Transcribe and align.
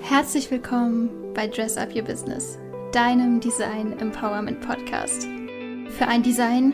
Herzlich 0.00 0.50
willkommen 0.50 1.34
bei 1.34 1.46
Dress 1.46 1.76
Up 1.76 1.94
Your 1.94 2.02
Business, 2.02 2.58
deinem 2.92 3.40
Design 3.40 3.98
Empowerment 3.98 4.60
Podcast. 4.60 5.24
Für 5.90 6.06
ein 6.06 6.22
Design, 6.22 6.72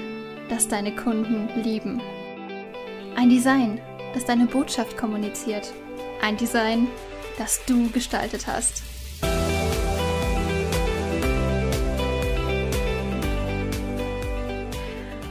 das 0.48 0.68
deine 0.68 0.94
Kunden 0.94 1.48
lieben. 1.62 2.00
Ein 3.16 3.30
Design, 3.30 3.80
das 4.12 4.24
deine 4.24 4.46
Botschaft 4.46 4.96
kommuniziert. 4.96 5.72
Ein 6.22 6.36
Design, 6.36 6.86
das 7.38 7.64
du 7.66 7.90
gestaltet 7.90 8.46
hast. 8.46 8.82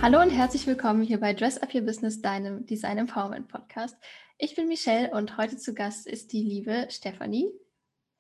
Hallo 0.01 0.21
und 0.21 0.31
herzlich 0.31 0.67
willkommen 0.67 1.01
hier 1.01 1.21
bei 1.21 1.33
Dress 1.33 1.57
Up 1.59 1.73
Your 1.73 1.81
Business, 1.81 2.21
deinem 2.21 2.65
Design 2.65 2.97
Empowerment 2.97 3.47
Podcast. 3.47 3.95
Ich 4.37 4.55
bin 4.55 4.67
Michelle 4.67 5.11
und 5.11 5.37
heute 5.37 5.55
zu 5.55 5.73
Gast 5.73 6.07
ist 6.07 6.33
die 6.33 6.43
liebe 6.43 6.87
Stefanie. 6.89 7.49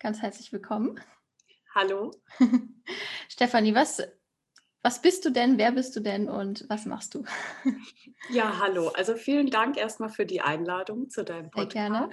Ganz 0.03 0.21
herzlich 0.21 0.51
willkommen. 0.51 0.99
Hallo. 1.73 2.11
Stefanie, 3.29 3.73
was, 3.73 4.03
was 4.81 5.01
bist 5.01 5.23
du 5.23 5.29
denn? 5.29 5.57
Wer 5.57 5.71
bist 5.71 5.95
du 5.95 6.01
denn 6.01 6.27
und 6.27 6.65
was 6.67 6.85
machst 6.85 7.15
du? 7.15 7.23
Ja, 8.29 8.59
hallo. 8.59 8.89
Also 8.89 9.15
vielen 9.15 9.49
Dank 9.49 9.77
erstmal 9.77 10.09
für 10.09 10.25
die 10.25 10.41
Einladung 10.41 11.09
zu 11.09 11.23
deinem 11.23 11.51
Podcast. 11.51 11.73
Sehr 11.73 11.83
gerne. 11.89 12.09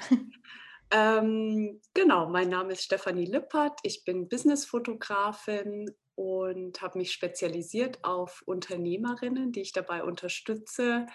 Ähm, 0.92 1.80
genau, 1.94 2.28
mein 2.28 2.48
Name 2.48 2.72
ist 2.72 2.82
Stefanie 2.82 3.26
Lippert. 3.26 3.78
Ich 3.84 4.04
bin 4.04 4.28
Businessfotografin 4.28 5.90
und 6.16 6.82
habe 6.82 6.98
mich 6.98 7.12
spezialisiert 7.12 8.04
auf 8.04 8.42
Unternehmerinnen, 8.46 9.52
die 9.52 9.62
ich 9.62 9.72
dabei 9.72 10.02
unterstütze, 10.02 11.06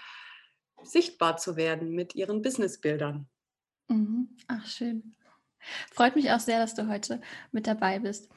sichtbar 0.83 1.35
zu 1.37 1.55
werden 1.55 1.91
mit 1.91 2.15
ihren 2.15 2.41
Businessbildern. 2.41 3.29
Mhm. 3.89 4.37
Ach, 4.47 4.65
schön. 4.65 5.15
Freut 5.91 6.15
mich 6.15 6.31
auch 6.31 6.39
sehr, 6.39 6.59
dass 6.59 6.75
du 6.75 6.87
heute 6.87 7.21
mit 7.51 7.67
dabei 7.67 7.99
bist. 7.99 8.29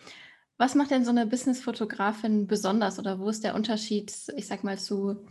Was 0.56 0.75
macht 0.75 0.91
denn 0.91 1.05
so 1.05 1.11
eine 1.11 1.27
Businessfotografin 1.27 2.47
besonders 2.47 2.98
oder 2.98 3.20
wo 3.20 3.28
ist 3.28 3.44
der 3.44 3.55
Unterschied, 3.55 4.12
ich 4.36 4.47
sag 4.47 4.64
mal, 4.64 4.78
zu 4.78 5.25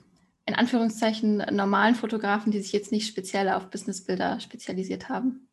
in 0.46 0.56
Anführungszeichen 0.56 1.46
normalen 1.52 1.96
Fotografen, 1.96 2.52
die 2.52 2.62
sich 2.62 2.72
jetzt 2.72 2.94
nicht 2.94 3.08
speziell 3.08 3.50
auf 3.50 3.70
Businessbilder 3.70 4.40
spezialisiert 4.40 5.10
haben? 5.10 5.50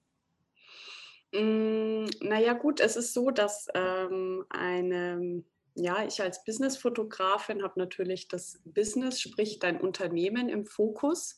Mm, 1.32 2.06
naja, 2.20 2.52
gut, 2.52 2.78
es 2.78 2.94
ist 2.94 3.12
so, 3.12 3.32
dass 3.32 3.66
ähm, 3.74 4.44
eine, 4.50 5.42
ja, 5.74 6.04
ich 6.06 6.22
als 6.22 6.44
Businessfotografin 6.44 7.64
habe 7.64 7.80
natürlich 7.80 8.28
das 8.28 8.60
Business, 8.64 9.20
sprich 9.20 9.58
dein 9.58 9.80
Unternehmen 9.80 10.48
im 10.48 10.64
Fokus 10.64 11.36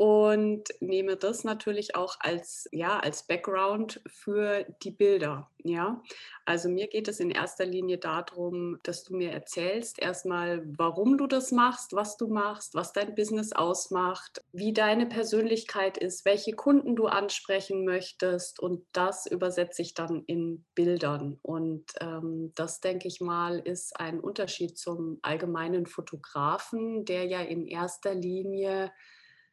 und 0.00 0.64
nehme 0.80 1.18
das 1.18 1.44
natürlich 1.44 1.94
auch 1.94 2.16
als, 2.20 2.66
ja, 2.72 2.98
als 3.00 3.24
Background 3.24 4.00
für 4.06 4.64
die 4.82 4.92
Bilder. 4.92 5.50
Ja, 5.62 6.02
also 6.46 6.70
mir 6.70 6.86
geht 6.86 7.06
es 7.06 7.20
in 7.20 7.30
erster 7.30 7.66
Linie 7.66 7.98
darum, 7.98 8.78
dass 8.82 9.04
du 9.04 9.14
mir 9.14 9.30
erzählst 9.30 10.00
erstmal, 10.00 10.62
warum 10.78 11.18
du 11.18 11.26
das 11.26 11.52
machst, 11.52 11.92
was 11.92 12.16
du 12.16 12.28
machst, 12.28 12.74
was 12.74 12.94
dein 12.94 13.14
Business 13.14 13.52
ausmacht, 13.52 14.42
wie 14.52 14.72
deine 14.72 15.04
Persönlichkeit 15.04 15.98
ist, 15.98 16.24
welche 16.24 16.52
Kunden 16.52 16.96
du 16.96 17.04
ansprechen 17.04 17.84
möchtest 17.84 18.58
und 18.58 18.86
das 18.92 19.26
übersetze 19.26 19.82
ich 19.82 19.92
dann 19.92 20.24
in 20.24 20.64
Bildern. 20.74 21.38
Und 21.42 21.84
ähm, 22.00 22.52
das, 22.54 22.80
denke 22.80 23.06
ich 23.06 23.20
mal, 23.20 23.58
ist 23.58 24.00
ein 24.00 24.18
Unterschied 24.18 24.78
zum 24.78 25.18
allgemeinen 25.20 25.84
Fotografen, 25.84 27.04
der 27.04 27.26
ja 27.26 27.42
in 27.42 27.66
erster 27.66 28.14
Linie 28.14 28.90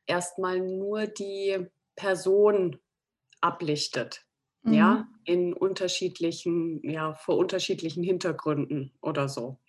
erstmal 0.08 0.60
nur 0.60 1.06
die 1.08 1.68
Person 1.96 2.80
ablichtet. 3.42 4.26
Mhm. 4.64 4.74
Ja, 4.74 5.08
in 5.26 5.54
unterschiedlichen, 5.54 6.82
ja, 6.90 7.14
vor 7.14 7.38
unterschiedlichen 7.38 8.04
Hintergründen 8.04 8.94
oder 9.02 9.30
so. 9.30 9.60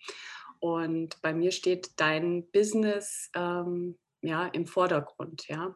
Und 0.59 1.21
bei 1.21 1.33
mir 1.33 1.51
steht 1.51 1.91
dein 1.97 2.49
Business 2.51 3.29
ähm, 3.35 3.97
ja 4.21 4.47
im 4.47 4.67
Vordergrund, 4.67 5.47
ja. 5.47 5.75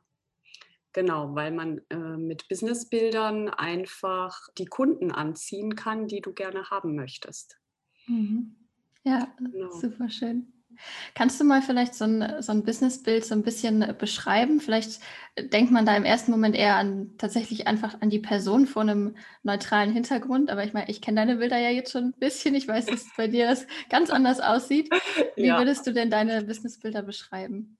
Genau, 0.93 1.33
weil 1.33 1.51
man 1.51 1.81
äh, 1.89 2.17
mit 2.17 2.47
Businessbildern 2.49 3.49
einfach 3.49 4.37
die 4.59 4.65
Kunden 4.65 5.11
anziehen 5.11 5.75
kann, 5.75 6.07
die 6.07 6.21
du 6.21 6.33
gerne 6.33 6.69
haben 6.69 6.95
möchtest. 6.95 7.57
Mhm. 8.05 8.55
Ja, 9.03 9.33
genau. 9.37 9.71
super 9.71 10.09
schön. 10.09 10.53
Kannst 11.15 11.39
du 11.39 11.43
mal 11.43 11.61
vielleicht 11.61 11.95
so 11.95 12.05
ein, 12.05 12.41
so 12.41 12.51
ein 12.51 12.63
Businessbild 12.63 13.25
so 13.25 13.35
ein 13.35 13.43
bisschen 13.43 13.95
beschreiben? 13.97 14.59
Vielleicht 14.59 14.99
denkt 15.37 15.71
man 15.71 15.85
da 15.85 15.95
im 15.95 16.05
ersten 16.05 16.31
Moment 16.31 16.55
eher 16.55 16.75
an 16.75 17.11
tatsächlich 17.17 17.67
einfach 17.67 18.01
an 18.01 18.09
die 18.09 18.19
Person 18.19 18.67
vor 18.67 18.83
einem 18.83 19.15
neutralen 19.43 19.91
Hintergrund. 19.91 20.49
Aber 20.49 20.63
ich 20.63 20.73
meine, 20.73 20.89
ich 20.89 21.01
kenne 21.01 21.21
deine 21.21 21.37
Bilder 21.37 21.57
ja 21.57 21.69
jetzt 21.69 21.91
schon 21.91 22.05
ein 22.05 22.13
bisschen. 22.13 22.55
Ich 22.55 22.67
weiß, 22.67 22.85
dass 22.87 23.05
bei 23.17 23.27
dir 23.27 23.47
das 23.47 23.67
ganz 23.89 24.09
anders 24.09 24.39
aussieht. 24.39 24.89
Wie 25.35 25.47
ja. 25.47 25.57
würdest 25.57 25.87
du 25.87 25.93
denn 25.93 26.09
deine 26.09 26.43
Businessbilder 26.43 27.03
beschreiben? 27.03 27.77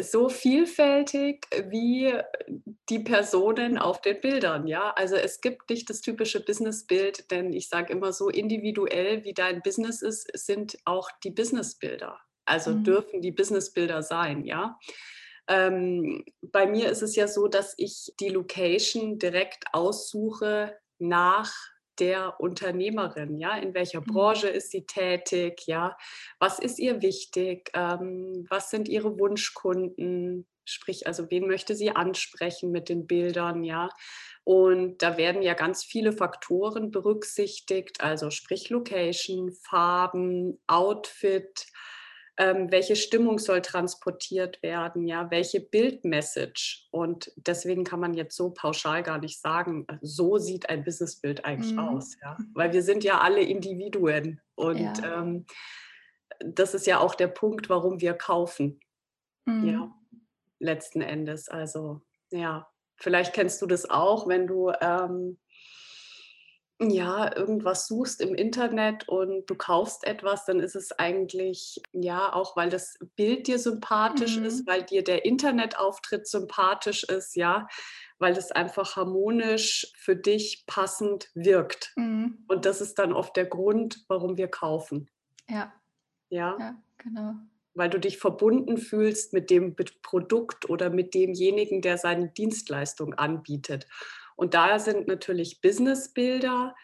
So 0.00 0.28
vielfältig 0.28 1.46
wie 1.70 2.12
die 2.88 2.98
Personen 3.00 3.78
auf 3.78 4.00
den 4.00 4.20
Bildern. 4.20 4.66
Ja, 4.66 4.92
also 4.96 5.16
es 5.16 5.40
gibt 5.40 5.70
nicht 5.70 5.88
das 5.88 6.00
typische 6.00 6.44
Businessbild, 6.44 7.30
denn 7.30 7.52
ich 7.52 7.68
sage 7.68 7.92
immer 7.92 8.12
so 8.12 8.28
individuell 8.28 9.24
wie 9.24 9.34
dein 9.34 9.62
Business 9.62 10.02
ist, 10.02 10.28
sind 10.34 10.78
auch 10.84 11.10
die 11.22 11.30
Businessbilder. 11.30 12.18
Also 12.44 12.70
mhm. 12.72 12.84
dürfen 12.84 13.22
die 13.22 13.32
Businessbilder 13.32 14.02
sein. 14.02 14.44
Ja. 14.44 14.78
Ähm, 15.48 16.24
bei 16.42 16.66
mir 16.66 16.90
ist 16.90 17.02
es 17.02 17.14
ja 17.16 17.28
so, 17.28 17.48
dass 17.48 17.74
ich 17.76 18.12
die 18.20 18.28
Location 18.28 19.18
direkt 19.18 19.64
aussuche 19.72 20.76
nach 20.98 21.52
der 22.00 22.40
Unternehmerin, 22.40 23.38
ja, 23.38 23.56
in 23.56 23.74
welcher 23.74 24.00
mhm. 24.00 24.06
Branche 24.06 24.48
ist 24.48 24.70
sie 24.70 24.86
tätig, 24.86 25.66
ja, 25.66 25.96
was 26.38 26.58
ist 26.58 26.78
ihr 26.78 27.02
wichtig, 27.02 27.70
ähm, 27.74 28.46
was 28.48 28.70
sind 28.70 28.88
ihre 28.88 29.18
Wunschkunden, 29.18 30.46
sprich, 30.64 31.06
also 31.06 31.30
wen 31.30 31.46
möchte 31.46 31.74
sie 31.74 31.90
ansprechen 31.90 32.70
mit 32.70 32.88
den 32.88 33.06
Bildern, 33.06 33.64
ja. 33.64 33.88
Und 34.44 35.02
da 35.02 35.16
werden 35.18 35.42
ja 35.42 35.54
ganz 35.54 35.84
viele 35.84 36.12
Faktoren 36.12 36.90
berücksichtigt, 36.90 38.00
also 38.00 38.30
sprich 38.30 38.70
Location, 38.70 39.52
Farben, 39.52 40.60
Outfit, 40.66 41.66
ähm, 42.38 42.70
welche 42.70 42.94
Stimmung 42.94 43.38
soll 43.40 43.60
transportiert 43.62 44.62
werden, 44.62 45.04
ja, 45.06 45.28
welche 45.30 45.60
Bildmessage. 45.60 46.86
Und 46.92 47.32
deswegen 47.36 47.82
kann 47.82 47.98
man 47.98 48.14
jetzt 48.14 48.36
so 48.36 48.50
pauschal 48.50 49.02
gar 49.02 49.18
nicht 49.18 49.40
sagen, 49.40 49.86
so 50.02 50.38
sieht 50.38 50.70
ein 50.70 50.84
Businessbild 50.84 51.44
eigentlich 51.44 51.72
mhm. 51.72 51.80
aus, 51.80 52.16
ja. 52.22 52.38
Weil 52.54 52.72
wir 52.72 52.82
sind 52.84 53.02
ja 53.02 53.20
alle 53.20 53.42
Individuen. 53.42 54.40
Und 54.54 54.78
ja. 54.78 55.20
ähm, 55.20 55.46
das 56.40 56.74
ist 56.74 56.86
ja 56.86 57.00
auch 57.00 57.16
der 57.16 57.26
Punkt, 57.26 57.68
warum 57.68 58.00
wir 58.00 58.14
kaufen. 58.14 58.78
Mhm. 59.44 59.68
Ja, 59.68 59.94
letzten 60.60 61.00
Endes. 61.00 61.48
Also, 61.48 62.02
ja, 62.30 62.68
vielleicht 62.96 63.34
kennst 63.34 63.60
du 63.62 63.66
das 63.66 63.90
auch, 63.90 64.28
wenn 64.28 64.46
du 64.46 64.70
ähm, 64.80 65.38
ja, 66.80 67.36
irgendwas 67.36 67.88
suchst 67.88 68.20
im 68.20 68.34
Internet 68.34 69.08
und 69.08 69.50
du 69.50 69.56
kaufst 69.56 70.06
etwas, 70.06 70.44
dann 70.44 70.60
ist 70.60 70.76
es 70.76 70.92
eigentlich, 70.92 71.82
ja, 71.92 72.32
auch 72.32 72.56
weil 72.56 72.70
das 72.70 72.98
Bild 73.16 73.48
dir 73.48 73.58
sympathisch 73.58 74.38
mhm. 74.38 74.44
ist, 74.44 74.66
weil 74.66 74.84
dir 74.84 75.02
der 75.02 75.24
Internetauftritt 75.24 76.28
sympathisch 76.28 77.02
ist, 77.02 77.34
ja, 77.34 77.66
weil 78.18 78.36
es 78.36 78.52
einfach 78.52 78.94
harmonisch 78.94 79.92
für 79.96 80.14
dich 80.14 80.64
passend 80.66 81.30
wirkt. 81.34 81.92
Mhm. 81.96 82.44
Und 82.46 82.64
das 82.64 82.80
ist 82.80 82.98
dann 83.00 83.12
oft 83.12 83.36
der 83.36 83.46
Grund, 83.46 84.04
warum 84.06 84.36
wir 84.36 84.48
kaufen. 84.48 85.10
Ja. 85.48 85.72
Ja, 86.30 86.56
ja 86.60 86.76
genau. 86.98 87.34
Weil 87.74 87.90
du 87.90 87.98
dich 87.98 88.18
verbunden 88.18 88.78
fühlst 88.78 89.32
mit 89.32 89.50
dem 89.50 89.74
Produkt 90.02 90.68
oder 90.70 90.90
mit 90.90 91.14
demjenigen, 91.14 91.82
der 91.82 91.98
seine 91.98 92.28
Dienstleistung 92.28 93.14
anbietet. 93.14 93.86
Und 94.38 94.54
da 94.54 94.78
sind 94.78 95.08
natürlich 95.08 95.60
Businessbilder, 95.60 96.76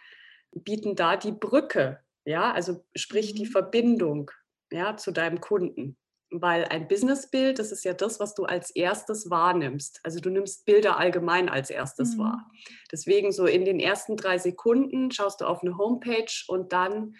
bieten 0.50 0.96
da 0.96 1.16
die 1.16 1.30
Brücke, 1.30 2.00
ja, 2.24 2.52
also 2.52 2.84
sprich 2.96 3.32
die 3.34 3.44
mhm. 3.44 3.50
Verbindung, 3.50 4.30
ja, 4.72 4.96
zu 4.96 5.12
deinem 5.12 5.40
Kunden. 5.40 5.96
Weil 6.30 6.64
ein 6.64 6.88
Businessbild, 6.88 7.60
das 7.60 7.70
ist 7.70 7.84
ja 7.84 7.94
das, 7.94 8.18
was 8.18 8.34
du 8.34 8.44
als 8.44 8.72
erstes 8.72 9.30
wahrnimmst. 9.30 10.00
Also 10.02 10.18
du 10.18 10.30
nimmst 10.30 10.64
Bilder 10.64 10.98
allgemein 10.98 11.48
als 11.48 11.70
erstes 11.70 12.16
mhm. 12.16 12.22
wahr. 12.22 12.50
Deswegen 12.90 13.30
so 13.30 13.46
in 13.46 13.64
den 13.64 13.78
ersten 13.78 14.16
drei 14.16 14.38
Sekunden 14.38 15.12
schaust 15.12 15.40
du 15.40 15.44
auf 15.44 15.62
eine 15.62 15.78
Homepage 15.78 16.32
und 16.48 16.72
dann 16.72 17.14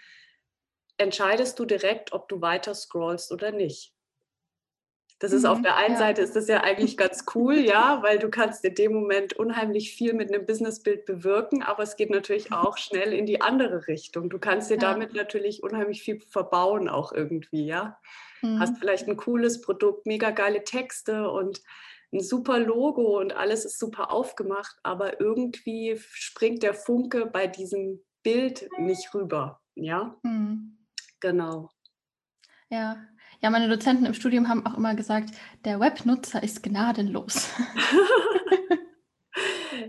entscheidest 0.96 1.60
du 1.60 1.64
direkt, 1.64 2.12
ob 2.12 2.28
du 2.28 2.40
weiter 2.40 2.74
scrollst 2.74 3.30
oder 3.30 3.52
nicht. 3.52 3.93
Das 5.24 5.32
ist 5.32 5.46
auf 5.46 5.56
mhm, 5.56 5.62
der 5.62 5.76
einen 5.76 5.94
ja. 5.94 6.00
Seite 6.00 6.20
ist 6.20 6.36
das 6.36 6.48
ja 6.48 6.60
eigentlich 6.60 6.98
ganz 6.98 7.24
cool, 7.34 7.58
ja, 7.58 8.02
weil 8.02 8.18
du 8.18 8.28
kannst 8.28 8.62
in 8.62 8.74
dem 8.74 8.92
Moment 8.92 9.32
unheimlich 9.32 9.94
viel 9.96 10.12
mit 10.12 10.30
einem 10.30 10.44
Businessbild 10.44 11.06
bewirken, 11.06 11.62
aber 11.62 11.82
es 11.82 11.96
geht 11.96 12.10
natürlich 12.10 12.52
auch 12.52 12.76
schnell 12.76 13.14
in 13.14 13.24
die 13.24 13.40
andere 13.40 13.88
Richtung. 13.88 14.28
Du 14.28 14.38
kannst 14.38 14.68
dir 14.68 14.74
ja. 14.74 14.80
damit 14.80 15.14
natürlich 15.14 15.62
unheimlich 15.62 16.02
viel 16.02 16.20
verbauen 16.20 16.90
auch 16.90 17.10
irgendwie, 17.10 17.64
ja. 17.64 17.98
Mhm. 18.42 18.60
Hast 18.60 18.76
vielleicht 18.76 19.08
ein 19.08 19.16
cooles 19.16 19.62
Produkt, 19.62 20.04
mega 20.04 20.28
geile 20.28 20.62
Texte 20.62 21.30
und 21.30 21.62
ein 22.12 22.20
super 22.20 22.58
Logo 22.58 23.18
und 23.18 23.34
alles 23.34 23.64
ist 23.64 23.78
super 23.78 24.12
aufgemacht, 24.12 24.76
aber 24.82 25.22
irgendwie 25.22 25.98
springt 25.98 26.62
der 26.62 26.74
Funke 26.74 27.24
bei 27.24 27.46
diesem 27.46 28.04
Bild 28.22 28.68
nicht 28.76 29.14
rüber. 29.14 29.62
Ja, 29.74 30.18
mhm. 30.22 30.86
genau. 31.18 31.70
Ja. 32.68 32.98
Ja, 33.40 33.50
meine 33.50 33.68
Dozenten 33.68 34.06
im 34.06 34.14
Studium 34.14 34.48
haben 34.48 34.66
auch 34.66 34.76
immer 34.76 34.94
gesagt, 34.94 35.30
der 35.64 35.80
Webnutzer 35.80 36.42
ist 36.42 36.62
gnadenlos. 36.62 37.48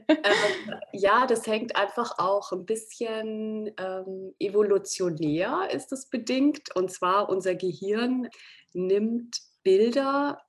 ähm, 0.08 0.76
ja, 0.92 1.26
das 1.26 1.48
hängt 1.48 1.76
einfach 1.76 2.18
auch 2.18 2.52
ein 2.52 2.66
bisschen 2.66 3.72
ähm, 3.78 4.34
evolutionär, 4.40 5.70
ist 5.72 5.92
es 5.92 6.10
bedingt. 6.10 6.76
Und 6.76 6.92
zwar 6.92 7.30
unser 7.30 7.56
Gehirn 7.56 8.30
nimmt 8.74 9.40
Bilder 9.64 10.42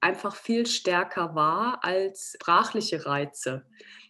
einfach 0.00 0.34
viel 0.34 0.66
stärker 0.66 1.34
wahr 1.34 1.80
als 1.82 2.36
sprachliche 2.40 3.06
Reize. 3.06 3.64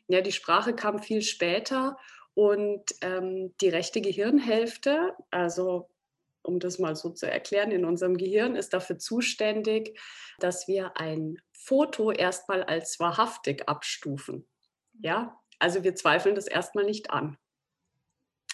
Ja, 0.08 0.20
die 0.20 0.32
Sprache 0.32 0.75
kam 0.75 1.00
viel 1.00 1.22
später 1.22 1.96
und 2.34 2.84
ähm, 3.02 3.55
die 3.61 3.69
rechte 3.69 4.00
Gehirnhälfte, 4.00 5.14
also 5.31 5.88
um 6.43 6.59
das 6.59 6.79
mal 6.79 6.97
so 6.97 7.11
zu 7.11 7.31
erklären, 7.31 7.71
in 7.71 7.85
unserem 7.85 8.17
Gehirn 8.17 8.57
ist 8.57 8.73
dafür 8.73 8.99
zuständig, 8.99 9.99
dass 10.39 10.69
wir 10.69 10.97
ein 10.97 11.39
Foto 11.53 12.11
erstmal 12.11 12.63
als 12.63 12.99
wahrhaftig 13.01 13.69
abstufen. 13.69 14.47
Ja, 15.01 15.39
also 15.59 15.85
wir 15.85 15.95
zweifeln 15.95 16.35
das 16.35 16.47
erstmal 16.47 16.85
nicht 16.85 17.11
an. 17.11 17.37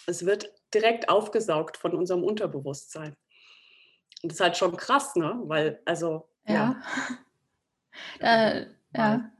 Es 0.05 0.25
wird 0.25 0.51
direkt 0.73 1.09
aufgesaugt 1.09 1.77
von 1.77 1.93
unserem 1.93 2.23
Unterbewusstsein. 2.23 3.15
Und 4.21 4.31
das 4.31 4.37
ist 4.37 4.43
halt 4.43 4.57
schon 4.57 4.75
krass, 4.77 5.15
ne? 5.15 5.39
Weil, 5.43 5.81
also, 5.85 6.29
ja. 6.45 6.81
ja. 8.19 8.57
äh, 8.59 8.65
ja. 8.95 9.31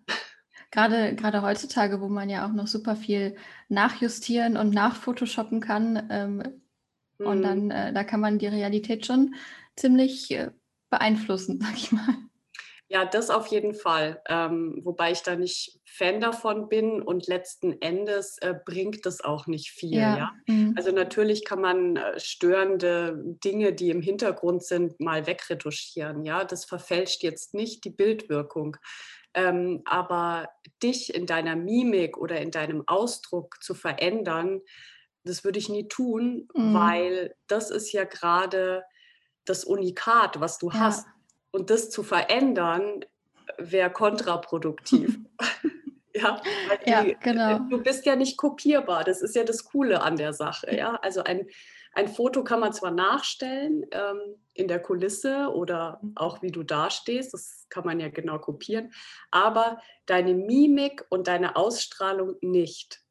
Gerade, 0.72 1.16
gerade 1.16 1.42
heutzutage, 1.42 2.02
wo 2.02 2.10
man 2.10 2.30
ja 2.30 2.46
auch 2.46 2.52
noch 2.52 2.68
super 2.68 2.96
viel 2.96 3.38
nachjustieren 3.70 4.58
und 4.58 4.74
nachphotoshoppen 4.74 5.62
kann, 5.62 6.08
ähm, 6.10 6.62
mhm. 7.20 7.26
und 7.28 7.42
dann, 7.42 7.72
äh, 7.72 7.94
da 7.94 8.04
kann 8.04 8.20
man 8.20 8.40
die 8.40 8.48
Realität 8.48 9.06
schon 9.06 9.36
ziemlich 9.76 10.32
äh, 10.32 10.52
beeinflussen, 10.90 11.60
sag 11.62 11.76
ich 11.76 11.92
mal. 11.92 12.16
Ja, 12.90 13.04
das 13.04 13.30
auf 13.30 13.48
jeden 13.48 13.74
Fall. 13.74 14.22
Ähm, 14.30 14.80
wobei 14.84 15.12
ich 15.12 15.22
da 15.22 15.36
nicht 15.36 15.78
Fan 15.86 16.22
davon 16.22 16.70
bin 16.70 17.02
und 17.02 17.28
letzten 17.28 17.82
Endes 17.82 18.38
äh, 18.38 18.54
bringt 18.66 19.06
das 19.06 19.22
auch 19.22 19.46
nicht 19.46 19.72
viel. 19.72 19.98
Ja. 19.98 20.18
ja? 20.18 20.32
Mhm. 20.48 20.74
Also 20.78 20.92
natürlich 20.92 21.44
kann 21.44 21.60
man 21.60 21.98
äh, 21.98 22.18
störende 22.18 23.22
Dinge, 23.44 23.74
die 23.74 23.90
im 23.90 24.02
Hintergrund 24.02 24.64
sind, 24.64 25.02
mal 25.02 25.28
wegretuschieren. 25.28 26.24
Ja, 26.24 26.46
das 26.46 26.64
verfälscht 26.64 27.24
jetzt 27.24 27.54
nicht 27.54 27.84
die 27.84 27.90
Bildwirkung. 27.90 28.78
Ähm, 29.34 29.82
aber 29.84 30.48
dich 30.82 31.14
in 31.14 31.26
deiner 31.26 31.58
Mimik 31.58 32.18
oder 32.18 32.40
in 32.40 32.52
deinem 32.52 32.84
Ausdruck 32.88 33.62
zu 33.62 33.76
verändern, 33.76 34.62
das 35.28 35.44
würde 35.44 35.60
ich 35.60 35.70
nie 35.70 35.88
tun, 35.88 36.48
mhm. 36.54 36.74
weil 36.74 37.36
das 37.48 37.72
ist 37.72 37.92
ja 37.92 38.04
gerade 38.04 38.84
das 39.46 39.64
Unikat, 39.64 40.40
was 40.40 40.58
du 40.58 40.70
ja. 40.70 40.80
hast 40.80 41.08
und 41.52 41.70
das 41.70 41.90
zu 41.90 42.04
verändern, 42.04 43.06
wäre 43.58 43.92
kontraproduktiv. 43.92 45.20
ja, 46.18 46.42
die, 46.86 46.90
ja, 46.90 47.04
genau. 47.22 47.60
du 47.60 47.82
bist 47.82 48.06
ja 48.06 48.16
nicht 48.16 48.38
kopierbar. 48.38 49.04
Das 49.04 49.22
ist 49.22 49.36
ja 49.36 49.44
das 49.44 49.66
Coole 49.66 50.02
an 50.02 50.18
der 50.18 50.34
Sache. 50.34 50.76
Ja, 50.76 50.96
also 51.02 51.24
ein, 51.24 51.48
ein 51.94 52.08
Foto 52.08 52.44
kann 52.44 52.60
man 52.60 52.74
zwar 52.74 52.92
nachstellen 52.92 53.86
ähm, 53.92 54.36
in 54.54 54.68
der 54.68 54.80
Kulisse 54.80 55.50
oder 55.54 56.02
auch 56.16 56.42
wie 56.42 56.52
du 56.52 56.64
dastehst, 56.64 57.34
das 57.34 57.66
kann 57.70 57.86
man 57.86 58.00
ja 58.00 58.10
genau 58.10 58.40
kopieren, 58.40 58.92
aber 59.32 59.80
deine 60.06 60.34
Mimik 60.34 61.06
und 61.10 61.28
deine 61.28 61.56
Ausstrahlung 61.56 62.36
nicht. 62.42 63.02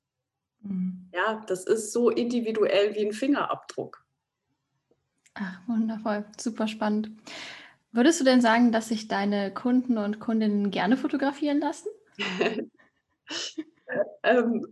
Mhm. 0.68 1.10
Ja, 1.12 1.44
das 1.46 1.64
ist 1.64 1.92
so 1.92 2.10
individuell 2.10 2.94
wie 2.94 3.06
ein 3.06 3.12
Fingerabdruck. 3.12 4.04
Ach, 5.34 5.60
wundervoll, 5.66 6.24
super 6.38 6.66
spannend. 6.66 7.10
Würdest 7.92 8.20
du 8.20 8.24
denn 8.24 8.40
sagen, 8.40 8.72
dass 8.72 8.88
sich 8.88 9.08
deine 9.08 9.52
Kunden 9.52 9.98
und 9.98 10.18
Kundinnen 10.20 10.70
gerne 10.70 10.96
fotografieren 10.96 11.60
lassen? 11.60 11.88
ähm, 14.22 14.66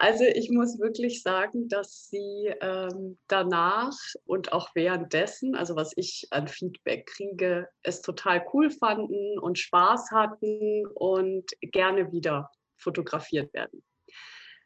also 0.00 0.24
ich 0.24 0.50
muss 0.50 0.78
wirklich 0.78 1.22
sagen, 1.22 1.68
dass 1.68 2.08
sie 2.08 2.50
ähm, 2.62 3.18
danach 3.28 3.94
und 4.24 4.54
auch 4.54 4.70
währenddessen, 4.74 5.54
also 5.54 5.76
was 5.76 5.92
ich 5.94 6.26
an 6.30 6.48
Feedback 6.48 7.04
kriege, 7.04 7.68
es 7.82 8.00
total 8.00 8.42
cool 8.54 8.70
fanden 8.70 9.38
und 9.38 9.58
Spaß 9.58 10.10
hatten 10.10 10.86
und 10.94 11.50
gerne 11.60 12.12
wieder 12.12 12.50
fotografiert 12.78 13.52
werden. 13.52 13.82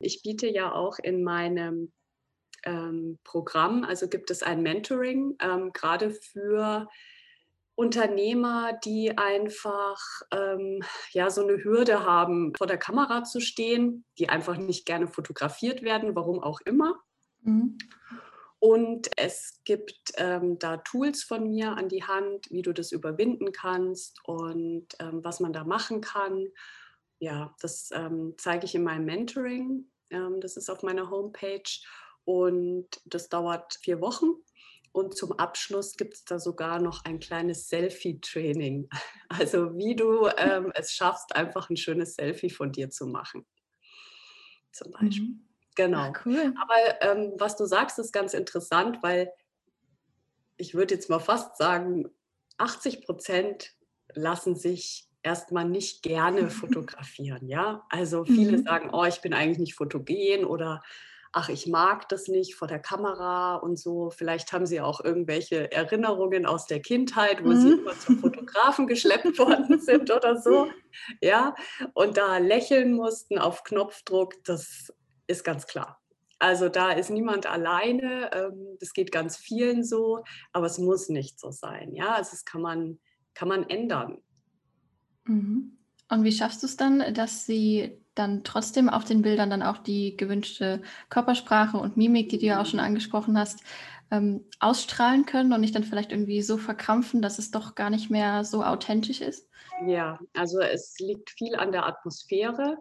Ich 0.00 0.22
biete 0.22 0.48
ja 0.48 0.72
auch 0.72 0.98
in 0.98 1.22
meinem 1.22 1.92
ähm, 2.64 3.18
Programm, 3.24 3.84
also 3.84 4.08
gibt 4.08 4.30
es 4.30 4.42
ein 4.42 4.62
Mentoring, 4.62 5.36
ähm, 5.40 5.72
gerade 5.72 6.10
für 6.10 6.88
Unternehmer, 7.76 8.72
die 8.84 9.18
einfach 9.18 10.00
ähm, 10.30 10.82
ja 11.12 11.30
so 11.30 11.42
eine 11.42 11.62
Hürde 11.64 12.04
haben, 12.04 12.54
vor 12.56 12.66
der 12.66 12.78
Kamera 12.78 13.24
zu 13.24 13.40
stehen, 13.40 14.04
die 14.18 14.28
einfach 14.28 14.56
nicht 14.56 14.86
gerne 14.86 15.08
fotografiert 15.08 15.82
werden, 15.82 16.14
warum 16.14 16.40
auch 16.40 16.60
immer. 16.64 16.96
Mhm. 17.42 17.78
Und 18.60 19.10
es 19.16 19.60
gibt 19.64 20.12
ähm, 20.16 20.58
da 20.58 20.78
Tools 20.78 21.22
von 21.22 21.50
mir 21.50 21.76
an 21.76 21.88
die 21.88 22.04
Hand, 22.04 22.50
wie 22.50 22.62
du 22.62 22.72
das 22.72 22.92
überwinden 22.92 23.52
kannst 23.52 24.20
und 24.24 24.86
ähm, 25.00 25.22
was 25.22 25.40
man 25.40 25.52
da 25.52 25.64
machen 25.64 26.00
kann. 26.00 26.46
Ja, 27.18 27.54
das 27.60 27.90
ähm, 27.92 28.34
zeige 28.38 28.66
ich 28.66 28.74
in 28.74 28.84
meinem 28.84 29.04
Mentoring. 29.04 29.90
Ähm, 30.10 30.40
das 30.40 30.56
ist 30.56 30.70
auf 30.70 30.82
meiner 30.82 31.10
Homepage 31.10 31.62
und 32.24 32.88
das 33.04 33.28
dauert 33.28 33.78
vier 33.80 34.00
Wochen. 34.00 34.34
Und 34.92 35.16
zum 35.16 35.32
Abschluss 35.32 35.96
gibt 35.96 36.14
es 36.14 36.24
da 36.24 36.38
sogar 36.38 36.80
noch 36.80 37.04
ein 37.04 37.18
kleines 37.18 37.68
Selfie-Training. 37.68 38.88
Also 39.30 39.76
wie 39.76 39.96
du 39.96 40.28
ähm, 40.36 40.70
es 40.76 40.92
schaffst, 40.92 41.34
einfach 41.34 41.68
ein 41.68 41.76
schönes 41.76 42.14
Selfie 42.14 42.50
von 42.50 42.70
dir 42.70 42.90
zu 42.90 43.06
machen. 43.06 43.44
Zum 44.70 44.92
Beispiel. 44.92 45.30
Mhm. 45.30 45.48
Genau. 45.74 46.12
Ach, 46.14 46.24
cool. 46.24 46.54
Aber 46.60 47.02
ähm, 47.02 47.32
was 47.38 47.56
du 47.56 47.64
sagst, 47.64 47.98
ist 47.98 48.12
ganz 48.12 48.32
interessant, 48.32 49.02
weil 49.02 49.32
ich 50.56 50.74
würde 50.74 50.94
jetzt 50.94 51.10
mal 51.10 51.18
fast 51.18 51.56
sagen, 51.56 52.08
80 52.58 53.04
Prozent 53.04 53.72
lassen 54.12 54.54
sich 54.54 55.08
erstmal 55.24 55.64
nicht 55.64 56.02
gerne 56.02 56.50
fotografieren. 56.50 57.48
Ja, 57.48 57.84
also 57.88 58.24
viele 58.24 58.58
mhm. 58.58 58.64
sagen, 58.64 58.90
oh, 58.92 59.04
ich 59.04 59.20
bin 59.20 59.34
eigentlich 59.34 59.58
nicht 59.58 59.74
fotogen 59.74 60.44
oder 60.44 60.82
ach, 61.32 61.48
ich 61.48 61.66
mag 61.66 62.08
das 62.08 62.28
nicht 62.28 62.54
vor 62.54 62.68
der 62.68 62.78
Kamera 62.78 63.56
und 63.56 63.76
so. 63.76 64.10
Vielleicht 64.10 64.52
haben 64.52 64.66
sie 64.66 64.80
auch 64.80 65.00
irgendwelche 65.00 65.72
Erinnerungen 65.72 66.46
aus 66.46 66.66
der 66.66 66.80
Kindheit, 66.80 67.42
wo 67.42 67.48
mhm. 67.48 67.60
sie 67.60 67.72
immer 67.72 67.98
zum 67.98 68.20
Fotografen 68.20 68.86
geschleppt 68.86 69.38
worden 69.38 69.80
sind 69.80 70.12
oder 70.12 70.40
so. 70.40 70.68
Ja, 71.20 71.56
und 71.92 72.16
da 72.16 72.38
lächeln 72.38 72.94
mussten 72.94 73.38
auf 73.38 73.64
Knopfdruck, 73.64 74.44
das 74.44 74.94
ist 75.26 75.42
ganz 75.42 75.66
klar. 75.66 76.00
Also 76.38 76.68
da 76.68 76.92
ist 76.92 77.10
niemand 77.10 77.46
alleine, 77.46 78.30
ähm, 78.32 78.76
das 78.78 78.92
geht 78.92 79.10
ganz 79.10 79.36
vielen 79.36 79.82
so, 79.82 80.22
aber 80.52 80.66
es 80.66 80.78
muss 80.78 81.08
nicht 81.08 81.40
so 81.40 81.50
sein. 81.50 81.94
Ja, 81.94 82.14
also 82.14 82.30
das 82.30 82.44
kann 82.44 82.60
man, 82.60 83.00
kann 83.34 83.48
man 83.48 83.68
ändern. 83.68 84.22
Mhm. 85.24 85.76
Und 86.10 86.24
wie 86.24 86.32
schaffst 86.32 86.62
du 86.62 86.66
es 86.66 86.76
dann, 86.76 87.14
dass 87.14 87.46
sie 87.46 87.98
dann 88.14 88.44
trotzdem 88.44 88.88
auf 88.88 89.04
den 89.04 89.22
Bildern 89.22 89.50
dann 89.50 89.62
auch 89.62 89.78
die 89.78 90.16
gewünschte 90.16 90.82
Körpersprache 91.08 91.76
und 91.76 91.96
Mimik, 91.96 92.28
die 92.28 92.38
du 92.38 92.46
ja 92.46 92.60
auch 92.60 92.66
schon 92.66 92.80
angesprochen 92.80 93.38
hast, 93.38 93.64
ähm, 94.10 94.44
ausstrahlen 94.60 95.26
können 95.26 95.52
und 95.52 95.60
nicht 95.60 95.74
dann 95.74 95.84
vielleicht 95.84 96.12
irgendwie 96.12 96.42
so 96.42 96.58
verkrampfen, 96.58 97.22
dass 97.22 97.38
es 97.38 97.50
doch 97.50 97.74
gar 97.74 97.90
nicht 97.90 98.10
mehr 98.10 98.44
so 98.44 98.62
authentisch 98.62 99.20
ist? 99.20 99.48
Ja, 99.86 100.20
also 100.34 100.60
es 100.60 100.94
liegt 101.00 101.30
viel 101.30 101.56
an 101.56 101.72
der 101.72 101.86
Atmosphäre. 101.86 102.78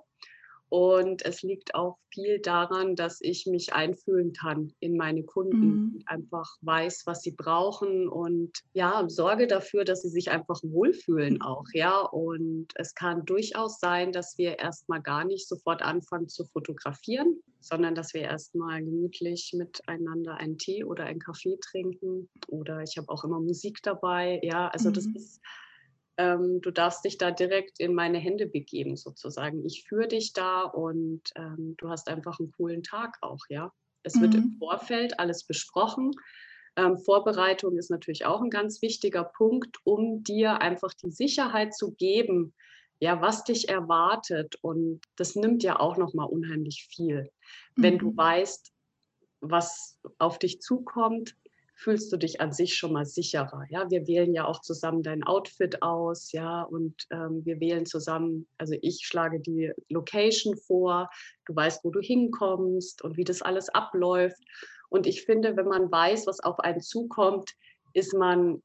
Und 0.74 1.24
es 1.24 1.44
liegt 1.44 1.76
auch 1.76 2.00
viel 2.12 2.40
daran, 2.40 2.96
dass 2.96 3.22
ich 3.22 3.46
mich 3.46 3.74
einfühlen 3.74 4.34
kann 4.34 4.74
in 4.80 4.98
meine 4.98 5.22
Kunden 5.22 5.68
mhm. 5.68 6.04
einfach 6.08 6.58
weiß, 6.62 7.04
was 7.06 7.22
sie 7.22 7.30
brauchen 7.30 8.10
und 8.10 8.50
ja, 8.74 9.08
sorge 9.08 9.46
dafür, 9.46 9.86
dass 9.86 10.02
sie 10.02 10.10
sich 10.10 10.32
einfach 10.32 10.60
wohlfühlen 10.64 11.44
auch, 11.44 11.66
ja. 11.74 12.00
Und 12.00 12.70
es 12.74 12.96
kann 12.96 13.24
durchaus 13.24 13.80
sein, 13.80 14.12
dass 14.12 14.40
wir 14.40 14.58
erstmal 14.58 15.04
gar 15.04 15.26
nicht 15.26 15.48
sofort 15.48 15.84
anfangen 15.84 16.28
zu 16.28 16.44
fotografieren, 16.46 17.40
sondern 17.60 17.94
dass 17.94 18.16
wir 18.16 18.22
erstmal 18.22 18.84
gemütlich 18.84 19.54
miteinander 19.56 20.38
einen 20.38 20.58
Tee 20.58 20.84
oder 20.84 21.04
einen 21.04 21.20
Kaffee 21.20 21.60
trinken. 21.62 22.28
Oder 22.48 22.82
ich 22.82 22.98
habe 22.98 23.10
auch 23.10 23.24
immer 23.24 23.40
Musik 23.40 23.78
dabei, 23.84 24.40
ja. 24.42 24.70
Also 24.70 24.90
mhm. 24.90 24.94
das 24.94 25.06
ist 25.06 25.40
ähm, 26.18 26.62
du 26.62 26.72
darfst 26.72 27.04
dich 27.06 27.18
da 27.18 27.32
direkt 27.32 27.80
in 27.80 27.94
meine 27.94 28.20
Hände 28.20 28.48
begeben, 28.48 28.96
sozusagen. 28.96 29.66
Ich 29.66 29.84
führe 29.88 30.08
dich 30.08 30.34
da 30.34 30.62
und 30.62 31.22
ähm, 31.36 31.76
du 31.78 31.90
hast 31.90 32.08
einfach 32.08 32.40
einen 32.40 32.52
coolen 32.52 32.84
Tag 32.84 33.18
auch, 33.22 33.42
ja. 33.50 33.72
Es 34.04 34.16
mhm. 34.16 34.22
wird 34.22 34.36
im 34.36 34.44
mhm. 34.44 34.58
Vorfeld 34.60 35.20
alles 35.20 35.46
besprochen. 35.46 36.12
Ähm, 36.76 36.98
Vorbereitung 36.98 37.78
ist 37.78 37.90
natürlich 37.90 38.26
auch 38.26 38.42
ein 38.42 38.50
ganz 38.50 38.82
wichtiger 38.82 39.24
Punkt, 39.24 39.78
um 39.84 40.24
dir 40.24 40.62
einfach 40.62 40.94
die 40.94 41.12
Sicherheit 41.12 41.74
zu 41.76 41.94
geben, 41.94 42.54
ja, 43.00 43.22
was 43.22 43.44
dich 43.44 43.70
erwartet. 43.70 44.56
Und 44.62 45.02
das 45.16 45.36
nimmt 45.36 45.64
ja 45.64 45.80
auch 45.80 45.98
nochmal 45.98 46.28
unheimlich 46.28 46.88
viel. 46.90 47.30
Mhm. 47.76 47.84
Wenn 47.84 47.98
du 48.00 48.12
mhm. 48.12 48.18
weißt, 48.18 48.72
was 49.42 50.00
auf 50.20 50.40
dich 50.40 50.62
zukommt, 50.62 51.36
fühlst 51.84 52.12
du 52.14 52.18
dich 52.18 52.40
an 52.40 52.54
sich 52.54 52.76
schon 52.76 52.94
mal 52.94 53.06
sicherer. 53.06 53.66
Ja, 53.70 53.90
wir 53.92 54.08
wählen 54.08 54.34
ja 54.34 54.46
auch 54.46 54.62
zusammen 54.62 55.04
dein 55.04 55.24
Outfit 55.24 55.82
aus, 55.82 56.32
ja, 56.32 56.64
und 56.64 56.96
ähm, 57.12 57.46
wir 57.46 57.60
wählen 57.60 57.86
zusammen, 57.86 58.48
also 58.58 58.76
ich 58.82 59.06
schlage 59.06 59.40
die 59.40 59.72
Location 59.90 60.56
vor, 60.56 61.10
du 61.46 61.56
weißt, 61.56 61.84
wo 61.84 61.92
du 61.92 62.00
hinkommst 62.00 63.02
und 63.04 63.18
wie 63.18 63.26
das 63.26 63.42
alles 63.42 63.70
abläuft. 63.70 64.42
Und 64.90 65.08
ich 65.08 65.24
finde, 65.24 65.58
wenn 65.58 65.68
man 65.68 65.92
weiß, 65.92 66.26
was 66.26 66.40
auf 66.40 66.60
einen 66.60 66.82
zukommt, 66.82 67.52
ist 67.94 68.14
man 68.14 68.62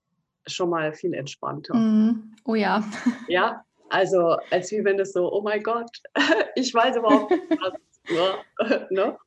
schon 0.47 0.71
mal 0.71 0.95
viel 0.95 1.15
entspannter. 1.15 1.75
Mm, 1.75 2.35
oh 2.45 2.55
ja. 2.55 2.85
Ja, 3.29 3.65
also 3.91 4.37
als 4.51 4.71
wie 4.71 4.85
wenn 4.85 4.99
es 5.01 5.13
so, 5.13 5.33
oh 5.33 5.43
mein 5.43 5.63
Gott, 5.63 5.91
ich 6.55 6.73
weiß 6.73 6.97
überhaupt 6.97 7.31
nicht 7.31 7.61
was. 7.61 7.73
ne? 8.61 8.87
ne? 8.91 9.19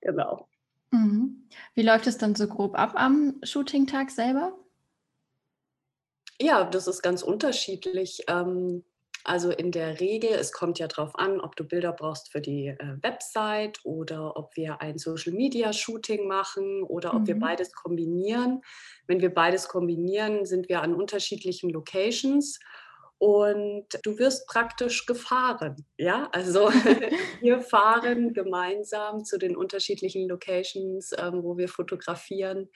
Genau. 0.00 0.48
Mhm. 0.96 1.48
Wie 1.74 1.82
läuft 1.82 2.06
es 2.06 2.18
dann 2.18 2.34
so 2.34 2.46
grob 2.46 2.78
ab 2.78 2.92
am 2.94 3.38
Shooting-Tag 3.42 4.10
selber? 4.10 4.56
Ja, 6.40 6.64
das 6.64 6.86
ist 6.86 7.02
ganz 7.02 7.22
unterschiedlich. 7.22 8.24
Ähm, 8.28 8.84
also 9.24 9.50
in 9.50 9.72
der 9.72 10.00
Regel, 10.00 10.30
es 10.30 10.52
kommt 10.52 10.78
ja 10.78 10.86
darauf 10.86 11.18
an, 11.18 11.40
ob 11.40 11.56
du 11.56 11.64
Bilder 11.64 11.92
brauchst 11.92 12.30
für 12.30 12.40
die 12.40 12.68
äh, 12.68 13.02
Website 13.02 13.80
oder 13.84 14.36
ob 14.36 14.56
wir 14.56 14.80
ein 14.80 14.98
Social-Media-Shooting 14.98 16.28
machen 16.28 16.82
oder 16.82 17.14
ob 17.14 17.26
wir 17.26 17.34
mhm. 17.34 17.40
beides 17.40 17.72
kombinieren. 17.72 18.62
Wenn 19.06 19.20
wir 19.20 19.34
beides 19.34 19.68
kombinieren, 19.68 20.46
sind 20.46 20.68
wir 20.68 20.82
an 20.82 20.94
unterschiedlichen 20.94 21.70
Locations 21.70 22.60
und 23.18 23.86
du 24.02 24.18
wirst 24.18 24.46
praktisch 24.46 25.06
gefahren. 25.06 25.86
Ja, 25.96 26.28
also 26.32 26.68
wir 27.40 27.60
fahren 27.60 28.34
gemeinsam 28.34 29.24
zu 29.24 29.38
den 29.38 29.56
unterschiedlichen 29.56 30.28
Locations, 30.28 31.12
ähm, 31.18 31.42
wo 31.42 31.56
wir 31.56 31.68
fotografieren. 31.68 32.68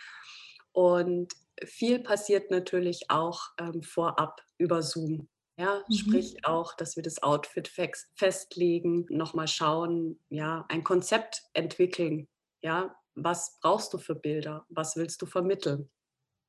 Und 0.72 1.32
viel 1.64 1.98
passiert 1.98 2.50
natürlich 2.50 3.10
auch 3.10 3.50
ähm, 3.58 3.82
vorab 3.82 4.40
über 4.56 4.82
Zoom. 4.82 5.28
Ja, 5.58 5.84
mhm. 5.88 5.94
sprich 5.94 6.44
auch, 6.46 6.74
dass 6.74 6.96
wir 6.96 7.02
das 7.02 7.22
Outfit 7.22 7.70
festlegen, 8.14 9.04
nochmal 9.10 9.46
schauen, 9.46 10.18
ja, 10.30 10.64
ein 10.70 10.84
Konzept 10.84 11.42
entwickeln. 11.52 12.28
Ja, 12.62 12.96
was 13.14 13.58
brauchst 13.60 13.92
du 13.92 13.98
für 13.98 14.14
Bilder? 14.14 14.64
Was 14.70 14.96
willst 14.96 15.20
du 15.20 15.26
vermitteln? 15.26 15.90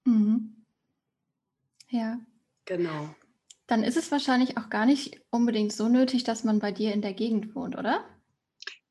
Mhm. 0.05 0.65
Ja. 1.89 2.19
Genau. 2.63 3.13
Dann 3.67 3.83
ist 3.83 3.97
es 3.97 4.11
wahrscheinlich 4.11 4.57
auch 4.57 4.69
gar 4.69 4.85
nicht 4.85 5.21
unbedingt 5.29 5.71
so 5.71 5.87
nötig, 5.87 6.23
dass 6.23 6.43
man 6.43 6.59
bei 6.59 6.71
dir 6.71 6.93
in 6.93 7.01
der 7.01 7.13
Gegend 7.13 7.55
wohnt, 7.55 7.77
oder? 7.77 8.03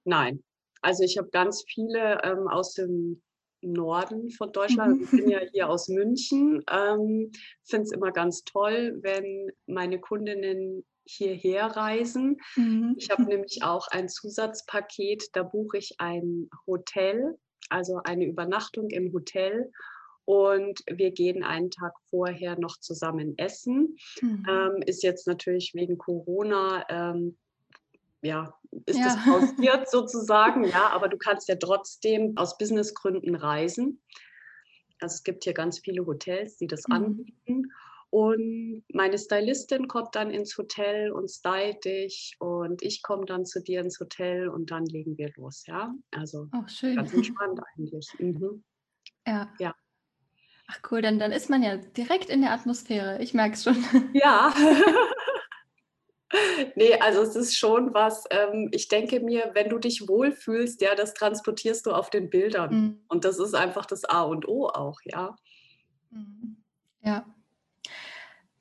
Nein. 0.04 0.42
Also 0.82 1.04
ich 1.04 1.18
habe 1.18 1.28
ganz 1.28 1.64
viele 1.66 2.22
ähm, 2.24 2.48
aus 2.48 2.74
dem 2.74 3.22
Norden 3.62 4.30
von 4.30 4.52
Deutschland. 4.52 4.96
Mhm. 4.96 5.04
Ich 5.04 5.10
bin 5.10 5.30
ja 5.30 5.40
hier 5.52 5.68
aus 5.68 5.88
München. 5.88 6.62
Ähm, 6.70 7.30
Finde 7.64 7.84
es 7.84 7.92
immer 7.92 8.12
ganz 8.12 8.44
toll, 8.44 8.98
wenn 9.02 9.50
meine 9.66 10.00
Kundinnen 10.00 10.84
hierher 11.04 11.66
reisen. 11.66 12.38
Mhm. 12.56 12.94
Ich 12.98 13.10
habe 13.10 13.24
nämlich 13.24 13.62
auch 13.62 13.88
ein 13.88 14.08
Zusatzpaket, 14.08 15.28
da 15.32 15.42
buche 15.42 15.78
ich 15.78 15.94
ein 15.98 16.48
Hotel, 16.66 17.36
also 17.68 18.00
eine 18.04 18.26
Übernachtung 18.26 18.88
im 18.90 19.12
Hotel 19.12 19.70
und 20.30 20.84
wir 20.88 21.10
gehen 21.10 21.42
einen 21.42 21.72
Tag 21.72 21.92
vorher 22.08 22.56
noch 22.56 22.76
zusammen 22.76 23.36
essen. 23.36 23.96
Mhm. 24.22 24.46
Ähm, 24.48 24.82
ist 24.86 25.02
jetzt 25.02 25.26
natürlich 25.26 25.74
wegen 25.74 25.98
Corona, 25.98 26.84
ähm, 26.88 27.36
ja, 28.22 28.54
ist 28.86 29.00
ja. 29.00 29.06
das 29.06 29.24
pausiert 29.24 29.90
sozusagen, 29.90 30.62
ja, 30.68 30.90
aber 30.90 31.08
du 31.08 31.18
kannst 31.18 31.48
ja 31.48 31.56
trotzdem 31.56 32.34
aus 32.36 32.56
Businessgründen 32.58 33.34
reisen. 33.34 34.00
Also 35.00 35.14
es 35.14 35.24
gibt 35.24 35.42
hier 35.42 35.52
ganz 35.52 35.80
viele 35.80 36.06
Hotels, 36.06 36.58
die 36.58 36.68
das 36.68 36.86
mhm. 36.86 36.94
anbieten. 36.94 37.72
Und 38.10 38.84
meine 38.92 39.18
Stylistin 39.18 39.88
kommt 39.88 40.14
dann 40.14 40.30
ins 40.30 40.56
Hotel 40.56 41.10
und 41.10 41.28
stylt 41.28 41.84
dich 41.84 42.36
und 42.38 42.82
ich 42.82 43.02
komme 43.02 43.24
dann 43.24 43.46
zu 43.46 43.60
dir 43.60 43.80
ins 43.80 43.98
Hotel 43.98 44.48
und 44.48 44.70
dann 44.70 44.86
legen 44.86 45.18
wir 45.18 45.32
los, 45.36 45.66
ja. 45.66 45.92
Also 46.12 46.46
oh, 46.52 46.94
ganz 46.94 47.12
entspannt 47.14 47.60
eigentlich. 47.74 48.14
Mhm. 48.20 48.62
Ja. 49.26 49.52
ja. 49.58 49.74
Ach 50.70 50.78
cool, 50.90 51.02
dann, 51.02 51.18
dann 51.18 51.32
ist 51.32 51.50
man 51.50 51.64
ja 51.64 51.76
direkt 51.76 52.30
in 52.30 52.42
der 52.42 52.52
Atmosphäre. 52.52 53.20
Ich 53.20 53.34
merke 53.34 53.54
es 53.54 53.64
schon. 53.64 53.76
Ja. 54.12 54.54
nee, 56.76 56.94
also 56.94 57.22
es 57.22 57.34
ist 57.34 57.56
schon 57.56 57.92
was, 57.92 58.24
ähm, 58.30 58.68
ich 58.72 58.86
denke 58.86 59.18
mir, 59.18 59.50
wenn 59.54 59.68
du 59.68 59.78
dich 59.78 60.06
wohlfühlst, 60.06 60.80
ja, 60.80 60.94
das 60.94 61.14
transportierst 61.14 61.86
du 61.86 61.90
auf 61.90 62.08
den 62.08 62.30
Bildern. 62.30 62.70
Mhm. 62.70 63.00
Und 63.08 63.24
das 63.24 63.40
ist 63.40 63.54
einfach 63.54 63.84
das 63.84 64.04
A 64.04 64.22
und 64.22 64.46
O 64.46 64.68
auch, 64.68 65.00
ja. 65.04 65.34
Mhm. 66.10 66.62
Ja. 67.02 67.26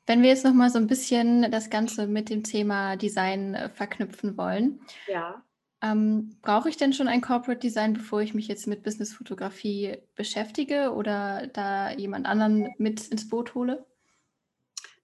Wenn 0.07 0.23
wir 0.23 0.29
jetzt 0.29 0.45
noch 0.45 0.53
mal 0.53 0.71
so 0.71 0.79
ein 0.79 0.87
bisschen 0.87 1.51
das 1.51 1.69
Ganze 1.69 2.07
mit 2.07 2.31
dem 2.31 2.43
Thema 2.43 2.95
Design 2.95 3.53
äh, 3.53 3.69
verknüpfen 3.69 4.35
wollen. 4.35 4.81
Ja. 5.07 5.43
Ähm, 5.81 6.35
brauche 6.41 6.69
ich 6.69 6.77
denn 6.77 6.93
schon 6.93 7.07
ein 7.07 7.21
Corporate 7.21 7.59
Design, 7.59 7.93
bevor 7.93 8.21
ich 8.21 8.33
mich 8.33 8.47
jetzt 8.47 8.67
mit 8.67 8.83
Businessfotografie 8.83 9.97
beschäftige 10.15 10.93
oder 10.93 11.47
da 11.47 11.91
jemand 11.91 12.25
anderen 12.25 12.73
mit 12.77 13.07
ins 13.07 13.29
Boot 13.29 13.55
hole? 13.55 13.85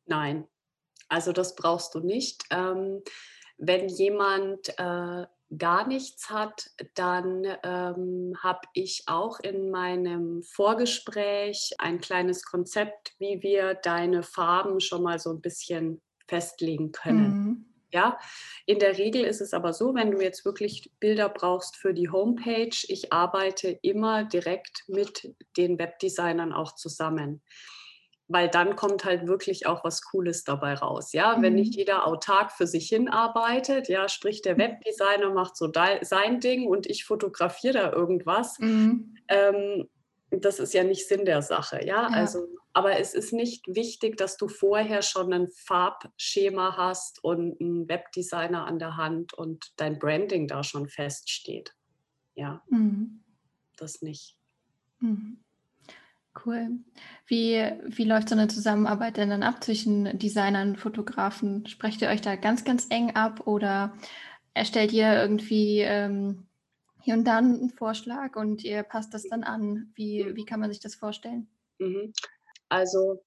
Nein, 0.06 0.46
also 1.08 1.32
das 1.32 1.56
brauchst 1.56 1.96
du 1.96 2.00
nicht. 2.00 2.44
Ähm, 2.50 3.02
wenn 3.58 3.88
jemand 3.88 4.70
äh, 4.78 5.26
gar 5.58 5.88
nichts 5.88 6.30
hat, 6.30 6.72
dann 6.96 7.46
ähm, 7.64 8.34
habe 8.42 8.68
ich 8.74 9.04
auch 9.08 9.40
in 9.40 9.70
meinem 9.72 10.44
Vorgespräch 10.44 11.74
ein 11.78 12.02
kleines 12.02 12.44
Konzept, 12.44 13.14
wie 13.20 13.42
wir 13.42 13.76
deine 13.76 14.24
Farben 14.24 14.80
schon 14.80 15.04
mal 15.04 15.20
so 15.20 15.32
ein 15.32 15.42
bisschen 15.42 16.02
festlegen 16.28 16.92
können. 16.92 17.30
Mhm. 17.30 17.75
Ja, 17.96 18.20
in 18.66 18.80
der 18.80 18.98
Regel 18.98 19.24
ist 19.24 19.40
es 19.40 19.54
aber 19.54 19.72
so, 19.72 19.96
wenn 19.96 20.12
du 20.12 20.20
jetzt 20.22 20.44
wirklich 20.44 20.92
Bilder 21.00 21.30
brauchst 21.30 21.78
für 21.78 21.94
die 21.94 22.10
Homepage, 22.10 22.76
ich 22.90 23.14
arbeite 23.14 23.70
immer 23.82 24.26
direkt 24.26 24.84
mit 24.90 25.34
den 25.56 25.80
Webdesignern 25.80 26.52
auch 26.52 26.76
zusammen. 26.76 27.42
Weil 28.28 28.50
dann 28.50 28.76
kommt 28.76 29.06
halt 29.06 29.28
wirklich 29.28 29.66
auch 29.66 29.86
was 29.86 30.02
Cooles 30.02 30.44
dabei 30.44 30.74
raus. 30.74 31.14
Ja, 31.14 31.38
mhm. 31.38 31.42
wenn 31.42 31.56
nicht 31.56 31.76
jeder 31.76 32.06
autark 32.06 32.52
für 32.52 32.68
sich 32.68 32.90
hin 32.90 33.08
arbeitet, 33.08 33.88
ja, 33.88 34.10
sprich 34.10 34.42
der 34.42 34.58
Webdesigner 34.58 35.30
macht 35.30 35.56
so 35.56 35.72
sein 36.02 36.42
Ding 36.42 36.68
und 36.68 36.88
ich 36.88 37.06
fotografiere 37.06 37.76
da 37.76 37.94
irgendwas. 37.94 38.60
Mhm. 38.60 39.16
Ähm, 39.30 39.88
das 40.42 40.60
ist 40.60 40.74
ja 40.74 40.84
nicht 40.84 41.08
Sinn 41.08 41.26
der 41.26 41.42
Sache, 41.42 41.80
ja? 41.86 42.04
ja? 42.04 42.08
Also, 42.08 42.48
aber 42.74 43.00
es 43.00 43.14
ist 43.14 43.32
nicht 43.32 43.66
wichtig, 43.68 44.18
dass 44.18 44.38
du 44.38 44.48
vorher 44.48 45.02
schon 45.02 45.32
ein 45.32 45.48
Farbschema 45.50 46.76
hast 46.76 47.24
und 47.24 47.60
einen 47.62 47.88
Webdesigner 47.88 48.66
an 48.66 48.80
der 48.80 48.98
Hand 48.98 49.34
und 49.34 49.72
dein 49.78 49.98
Branding 50.00 50.48
da 50.48 50.64
schon 50.64 50.88
feststeht. 50.88 51.74
Ja, 52.36 52.62
mhm. 52.70 53.24
das 53.78 54.02
nicht. 54.02 54.36
Mhm. 55.00 55.40
Cool. 56.46 56.72
Wie, 57.28 57.64
wie 57.86 58.04
läuft 58.04 58.30
so 58.30 58.36
eine 58.36 58.50
Zusammenarbeit 58.50 59.18
denn 59.18 59.30
dann 59.30 59.44
ab 59.44 59.64
zwischen 59.64 60.20
Designern 60.20 60.72
und 60.72 60.80
Fotografen? 60.80 61.66
Sprecht 61.68 62.02
ihr 62.02 62.10
euch 62.10 62.22
da 62.22 62.36
ganz, 62.36 62.66
ganz 62.66 62.88
eng 62.90 63.16
ab 63.16 63.48
oder 63.48 63.94
erstellt 64.54 64.92
ihr 64.92 65.14
irgendwie 65.14 65.80
ähm, 65.80 66.45
hier 67.06 67.14
und 67.14 67.24
dann 67.24 67.54
einen 67.54 67.70
Vorschlag 67.70 68.36
und 68.36 68.64
ihr 68.64 68.82
passt 68.82 69.14
das 69.14 69.24
dann 69.30 69.44
an. 69.44 69.92
Wie, 69.94 70.24
mhm. 70.24 70.36
wie 70.36 70.44
kann 70.44 70.60
man 70.60 70.72
sich 70.72 70.80
das 70.80 70.96
vorstellen? 70.96 71.48
Mhm. 71.78 72.14
Also 72.68 73.24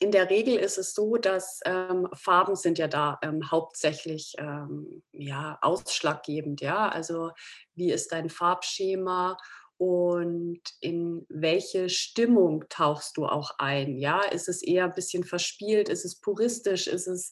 in 0.00 0.10
der 0.10 0.28
Regel 0.30 0.56
ist 0.56 0.78
es 0.78 0.94
so, 0.94 1.16
dass 1.16 1.60
ähm, 1.64 2.08
Farben 2.12 2.56
sind 2.56 2.78
ja 2.78 2.88
da 2.88 3.20
ähm, 3.22 3.52
hauptsächlich 3.52 4.34
ähm, 4.36 5.04
ja, 5.12 5.58
ausschlaggebend. 5.62 6.60
Ja? 6.60 6.88
Also 6.88 7.30
wie 7.76 7.92
ist 7.92 8.10
dein 8.10 8.28
Farbschema 8.28 9.36
und 9.76 10.60
in 10.80 11.24
welche 11.28 11.88
Stimmung 11.88 12.64
tauchst 12.68 13.16
du 13.16 13.26
auch 13.26 13.52
ein? 13.58 13.96
Ja? 13.96 14.22
Ist 14.22 14.48
es 14.48 14.60
eher 14.60 14.86
ein 14.86 14.94
bisschen 14.94 15.22
verspielt? 15.22 15.88
Ist 15.88 16.04
es 16.04 16.20
puristisch? 16.20 16.88
Ist 16.88 17.06
es 17.06 17.30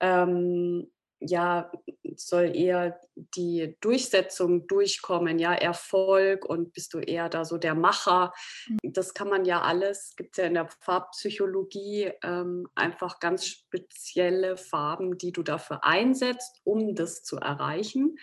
ähm, 0.00 0.90
ja, 1.20 1.70
soll 2.16 2.54
eher 2.54 3.00
die 3.14 3.76
Durchsetzung 3.80 4.66
durchkommen, 4.66 5.38
ja, 5.38 5.52
Erfolg 5.52 6.44
und 6.44 6.72
bist 6.72 6.94
du 6.94 6.98
eher 6.98 7.28
da 7.28 7.44
so 7.44 7.58
der 7.58 7.74
Macher. 7.74 8.32
Mhm. 8.68 8.92
Das 8.92 9.14
kann 9.14 9.28
man 9.28 9.44
ja 9.44 9.62
alles, 9.62 10.14
gibt 10.16 10.32
es 10.32 10.38
ja 10.38 10.44
in 10.44 10.54
der 10.54 10.68
Farbpsychologie 10.80 12.12
ähm, 12.22 12.68
einfach 12.74 13.20
ganz 13.20 13.46
spezielle 13.46 14.56
Farben, 14.56 15.18
die 15.18 15.32
du 15.32 15.42
dafür 15.42 15.84
einsetzt, 15.84 16.60
um 16.64 16.94
das 16.94 17.22
zu 17.22 17.36
erreichen. 17.36 18.16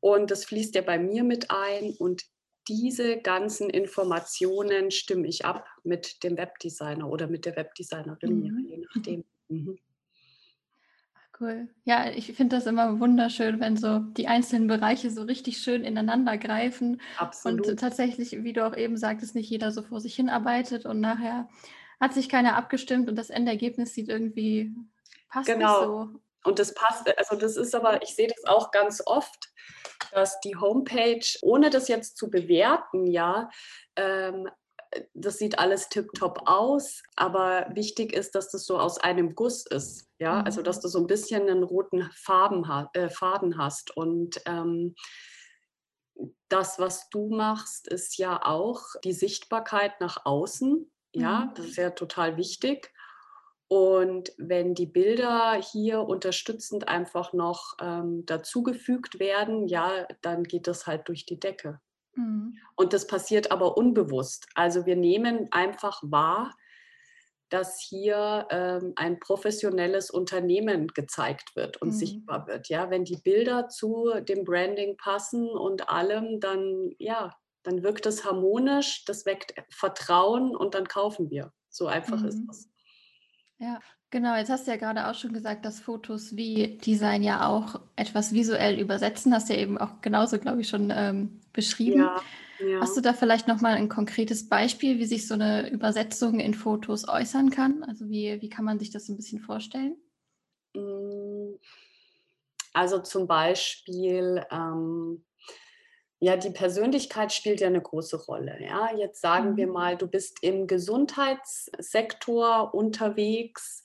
Und 0.00 0.30
das 0.30 0.46
fließt 0.46 0.74
ja 0.74 0.82
bei 0.82 0.98
mir 0.98 1.24
mit 1.24 1.50
ein 1.50 1.94
und 1.98 2.22
diese 2.68 3.18
ganzen 3.18 3.68
Informationen 3.68 4.90
stimme 4.90 5.26
ich 5.26 5.44
ab 5.44 5.66
mit 5.82 6.22
dem 6.22 6.36
Webdesigner 6.36 7.08
oder 7.08 7.26
mit 7.26 7.44
der 7.44 7.56
Webdesignerin, 7.56 8.40
mhm. 8.40 8.66
je 8.66 8.78
nachdem. 8.78 9.24
Mhm. 9.48 9.78
Cool. 11.40 11.68
Ja, 11.84 12.10
ich 12.10 12.34
finde 12.34 12.56
das 12.56 12.66
immer 12.66 13.00
wunderschön, 13.00 13.60
wenn 13.60 13.76
so 13.76 13.98
die 13.98 14.28
einzelnen 14.28 14.66
Bereiche 14.66 15.10
so 15.10 15.22
richtig 15.22 15.58
schön 15.58 15.84
ineinander 15.84 16.36
greifen. 16.36 17.00
Absolut. 17.16 17.66
Und 17.66 17.80
tatsächlich, 17.80 18.44
wie 18.44 18.52
du 18.52 18.66
auch 18.66 18.76
eben 18.76 18.98
sagtest, 18.98 19.34
nicht 19.34 19.48
jeder 19.48 19.72
so 19.72 19.82
vor 19.82 20.00
sich 20.00 20.14
hin 20.14 20.28
arbeitet 20.28 20.84
und 20.84 21.00
nachher 21.00 21.48
hat 21.98 22.12
sich 22.12 22.28
keiner 22.28 22.56
abgestimmt 22.56 23.08
und 23.08 23.16
das 23.16 23.30
Endergebnis 23.30 23.94
sieht 23.94 24.08
irgendwie 24.08 24.74
passt 25.30 25.46
genau. 25.46 25.80
nicht 25.80 25.86
so. 25.86 26.20
Und 26.42 26.58
das 26.58 26.74
passt, 26.74 27.06
also 27.18 27.36
das 27.36 27.56
ist 27.56 27.74
aber, 27.74 28.02
ich 28.02 28.14
sehe 28.14 28.28
das 28.28 28.44
auch 28.44 28.70
ganz 28.70 29.02
oft, 29.04 29.52
dass 30.12 30.40
die 30.40 30.56
Homepage, 30.56 31.24
ohne 31.42 31.70
das 31.70 31.88
jetzt 31.88 32.16
zu 32.16 32.30
bewerten, 32.30 33.06
ja, 33.06 33.50
ähm, 33.96 34.48
das 35.14 35.38
sieht 35.38 35.58
alles 35.58 35.88
tiptop 35.88 36.42
aus, 36.46 37.02
aber 37.16 37.66
wichtig 37.74 38.12
ist, 38.12 38.34
dass 38.34 38.50
das 38.50 38.66
so 38.66 38.78
aus 38.78 38.98
einem 38.98 39.34
Guss 39.34 39.66
ist. 39.66 40.08
Ja, 40.18 40.42
also 40.42 40.62
dass 40.62 40.78
mhm. 40.78 40.82
du 40.82 40.88
so 40.88 40.98
ein 40.98 41.06
bisschen 41.06 41.48
einen 41.48 41.62
roten 41.62 42.10
Farben, 42.12 42.64
äh, 42.94 43.08
Faden 43.08 43.56
hast. 43.56 43.96
Und 43.96 44.40
ähm, 44.46 44.94
das, 46.48 46.78
was 46.78 47.08
du 47.10 47.28
machst, 47.28 47.88
ist 47.88 48.18
ja 48.18 48.44
auch 48.44 48.82
die 49.04 49.12
Sichtbarkeit 49.12 50.00
nach 50.00 50.26
außen. 50.26 50.90
Ja, 51.14 51.46
mhm. 51.46 51.54
das 51.54 51.66
ist 51.66 51.76
ja 51.76 51.90
total 51.90 52.36
wichtig. 52.36 52.92
Und 53.68 54.32
wenn 54.36 54.74
die 54.74 54.86
Bilder 54.86 55.54
hier 55.54 56.00
unterstützend 56.00 56.88
einfach 56.88 57.32
noch 57.32 57.76
ähm, 57.80 58.26
dazugefügt 58.26 59.20
werden, 59.20 59.68
ja, 59.68 60.08
dann 60.22 60.42
geht 60.42 60.66
das 60.66 60.88
halt 60.88 61.06
durch 61.06 61.24
die 61.24 61.38
Decke. 61.38 61.80
Mhm. 62.14 62.56
Und 62.76 62.92
das 62.92 63.06
passiert 63.06 63.50
aber 63.50 63.76
unbewusst. 63.76 64.46
Also 64.54 64.86
wir 64.86 64.96
nehmen 64.96 65.48
einfach 65.50 66.00
wahr, 66.04 66.54
dass 67.50 67.80
hier 67.80 68.46
ähm, 68.50 68.92
ein 68.96 69.18
professionelles 69.18 70.10
Unternehmen 70.10 70.88
gezeigt 70.88 71.56
wird 71.56 71.82
und 71.82 71.88
mhm. 71.88 71.94
sichtbar 71.94 72.46
wird. 72.46 72.68
Ja, 72.68 72.90
wenn 72.90 73.04
die 73.04 73.16
Bilder 73.16 73.68
zu 73.68 74.12
dem 74.20 74.44
Branding 74.44 74.96
passen 74.96 75.48
und 75.48 75.88
allem, 75.88 76.38
dann 76.40 76.94
ja, 76.98 77.34
dann 77.62 77.82
wirkt 77.82 78.06
es 78.06 78.24
harmonisch, 78.24 79.04
das 79.04 79.26
weckt 79.26 79.54
Vertrauen 79.70 80.56
und 80.56 80.74
dann 80.74 80.86
kaufen 80.86 81.30
wir. 81.30 81.52
So 81.68 81.86
einfach 81.86 82.20
mhm. 82.20 82.28
ist 82.28 82.42
das. 82.46 82.68
Ja, 83.58 83.80
genau. 84.10 84.36
Jetzt 84.36 84.50
hast 84.50 84.66
du 84.66 84.70
ja 84.70 84.76
gerade 84.76 85.08
auch 85.08 85.14
schon 85.14 85.32
gesagt, 85.32 85.64
dass 85.64 85.80
Fotos 85.80 86.36
wie 86.36 86.78
Design 86.78 87.22
ja 87.22 87.48
auch 87.48 87.80
etwas 87.96 88.32
visuell 88.32 88.78
übersetzen. 88.78 89.34
Hast 89.34 89.48
du 89.48 89.54
ja 89.54 89.60
eben 89.60 89.78
auch 89.78 90.00
genauso, 90.00 90.38
glaube 90.38 90.60
ich, 90.60 90.68
schon 90.68 90.92
ähm, 90.94 91.40
beschrieben. 91.52 92.00
Ja, 92.00 92.20
ja. 92.60 92.80
Hast 92.80 92.96
du 92.96 93.00
da 93.00 93.12
vielleicht 93.12 93.48
nochmal 93.48 93.74
ein 93.74 93.88
konkretes 93.88 94.48
Beispiel, 94.48 94.98
wie 94.98 95.06
sich 95.06 95.26
so 95.26 95.34
eine 95.34 95.70
Übersetzung 95.70 96.40
in 96.40 96.54
Fotos 96.54 97.08
äußern 97.08 97.50
kann? 97.50 97.82
Also 97.84 98.08
wie, 98.08 98.40
wie 98.42 98.48
kann 98.48 98.64
man 98.64 98.78
sich 98.78 98.90
das 98.90 99.08
ein 99.08 99.16
bisschen 99.16 99.40
vorstellen? 99.40 99.96
Mm, 100.74 101.54
also 102.72 103.00
zum 103.00 103.26
Beispiel, 103.26 104.44
ähm, 104.50 105.24
ja, 106.20 106.36
die 106.36 106.50
Persönlichkeit 106.50 107.32
spielt 107.32 107.60
ja 107.60 107.68
eine 107.68 107.80
große 107.80 108.26
Rolle. 108.26 108.58
Ja, 108.62 108.94
jetzt 108.94 109.22
sagen 109.22 109.52
mhm. 109.52 109.56
wir 109.56 109.66
mal, 109.68 109.96
du 109.96 110.06
bist 110.06 110.42
im 110.42 110.66
Gesundheitssektor 110.66 112.74
unterwegs 112.74 113.79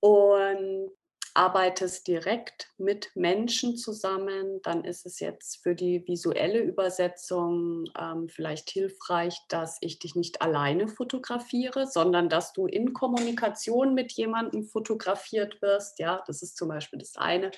und 0.00 0.90
arbeitest 1.38 2.08
direkt 2.08 2.68
mit 2.78 3.10
Menschen 3.14 3.76
zusammen, 3.76 4.60
dann 4.62 4.84
ist 4.84 5.06
es 5.06 5.20
jetzt 5.20 5.62
für 5.62 5.76
die 5.76 6.04
visuelle 6.04 6.58
Übersetzung 6.58 7.84
ähm, 7.96 8.28
vielleicht 8.28 8.70
hilfreich, 8.70 9.38
dass 9.48 9.78
ich 9.80 10.00
dich 10.00 10.16
nicht 10.16 10.42
alleine 10.42 10.88
fotografiere, 10.88 11.86
sondern 11.86 12.28
dass 12.28 12.52
du 12.52 12.66
in 12.66 12.92
Kommunikation 12.92 13.94
mit 13.94 14.10
jemandem 14.12 14.64
fotografiert 14.64 15.62
wirst. 15.62 16.00
Ja, 16.00 16.24
das 16.26 16.42
ist 16.42 16.56
zum 16.56 16.68
Beispiel 16.68 16.98
das 16.98 17.14
eine. 17.14 17.52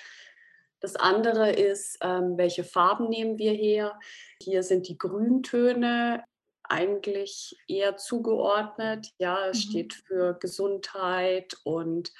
Das 0.81 0.97
andere 0.97 1.51
ist, 1.51 1.99
ähm, 2.03 2.37
welche 2.37 2.65
Farben 2.65 3.09
nehmen 3.09 3.39
wir 3.39 3.53
her? 3.53 3.99
Hier 4.43 4.63
sind 4.63 4.89
die 4.89 4.99
Grüntöne 4.99 6.25
eigentlich 6.71 7.57
eher 7.69 7.97
zugeordnet. 7.97 9.09
Ja, 9.19 9.47
es 9.49 9.67
mhm. 9.67 9.71
steht 9.71 9.95
für 9.95 10.35
Gesundheit 10.35 11.55
und 11.65 12.13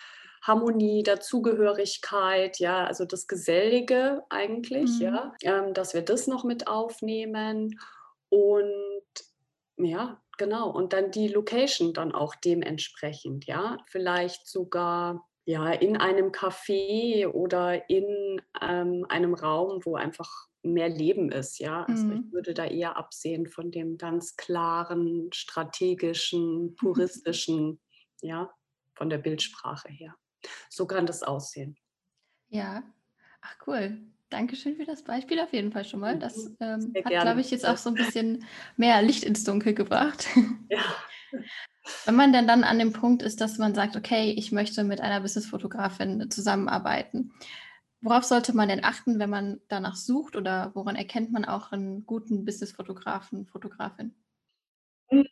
Harmonie, 0.43 1.03
Dazugehörigkeit, 1.03 2.59
ja, 2.59 2.85
also 2.85 3.05
das 3.05 3.27
Gesellige 3.27 4.23
eigentlich, 4.31 4.91
mhm. 4.99 5.03
ja, 5.03 5.35
ähm, 5.43 5.75
dass 5.75 5.93
wir 5.93 6.03
das 6.03 6.27
noch 6.27 6.45
mit 6.45 6.67
aufnehmen 6.67 7.79
und 8.31 9.05
ja, 9.77 10.21
genau, 10.39 10.71
und 10.71 10.93
dann 10.93 11.11
die 11.11 11.29
Location 11.29 11.93
dann 11.93 12.13
auch 12.13 12.35
dementsprechend, 12.35 13.47
ja, 13.47 13.79
vielleicht 13.87 14.47
sogar 14.49 15.27
ja 15.45 15.71
in 15.71 15.97
einem 15.97 16.31
Café 16.31 17.27
oder 17.27 17.89
in 17.91 18.41
ähm, 18.63 19.05
einem 19.09 19.35
Raum, 19.35 19.81
wo 19.85 19.97
einfach 19.97 20.49
mehr 20.63 20.89
Leben 20.89 21.31
ist, 21.33 21.59
ja. 21.59 21.85
Also 21.85 22.07
mhm. 22.07 22.25
ich 22.27 22.33
würde 22.33 22.55
da 22.55 22.67
eher 22.67 22.97
absehen 22.97 23.47
von 23.47 23.71
dem 23.71 23.99
ganz 23.99 24.37
klaren, 24.37 25.31
strategischen, 25.33 26.75
puristischen, 26.81 27.81
ja, 28.23 28.51
von 28.95 29.11
der 29.11 29.19
Bildsprache 29.19 29.89
her. 29.89 30.15
So 30.69 30.87
kann 30.87 31.07
das 31.07 31.23
aussehen. 31.23 31.77
Ja, 32.49 32.83
ach 33.41 33.57
cool. 33.67 33.99
Dankeschön 34.31 34.77
für 34.77 34.85
das 34.85 35.03
Beispiel 35.03 35.41
auf 35.41 35.53
jeden 35.53 35.73
Fall 35.73 35.85
schon 35.85 36.01
mal. 36.01 36.19
Das 36.19 36.37
mhm. 36.37 36.57
ähm, 36.61 36.93
hat, 37.05 37.11
glaube 37.11 37.41
ich, 37.41 37.51
jetzt 37.51 37.67
auch 37.67 37.77
so 37.77 37.91
ein 37.91 37.97
bisschen 37.97 38.45
mehr 38.77 39.03
Licht 39.03 39.25
ins 39.25 39.45
Dunkel 39.45 39.75
gebracht. 39.75 40.27
Ja. 40.71 40.85
Wenn 42.05 42.15
man 42.15 42.33
denn 42.33 42.47
dann 42.47 42.65
an 42.65 42.79
dem 42.79 42.93
Punkt 42.93 43.23
ist, 43.23 43.41
dass 43.41 43.59
man 43.59 43.75
sagt, 43.75 43.97
okay, 43.97 44.33
ich 44.37 44.53
möchte 44.53 44.85
mit 44.85 45.01
einer 45.01 45.21
Businessfotografin 45.21 46.31
zusammenarbeiten, 46.31 47.33
worauf 48.01 48.25
sollte 48.25 48.55
man 48.55 48.69
denn 48.69 48.85
achten, 48.85 49.19
wenn 49.19 49.31
man 49.31 49.61
danach 49.69 49.97
sucht 49.97 50.37
oder 50.37 50.71
woran 50.75 50.97
erkennt 50.97 51.33
man 51.33 51.45
auch 51.45 51.73
einen 51.73 52.07
guten 52.07 52.45
Businessfotografen, 52.45 53.47
Fotografin? 53.47 54.15
Hm, 55.09 55.27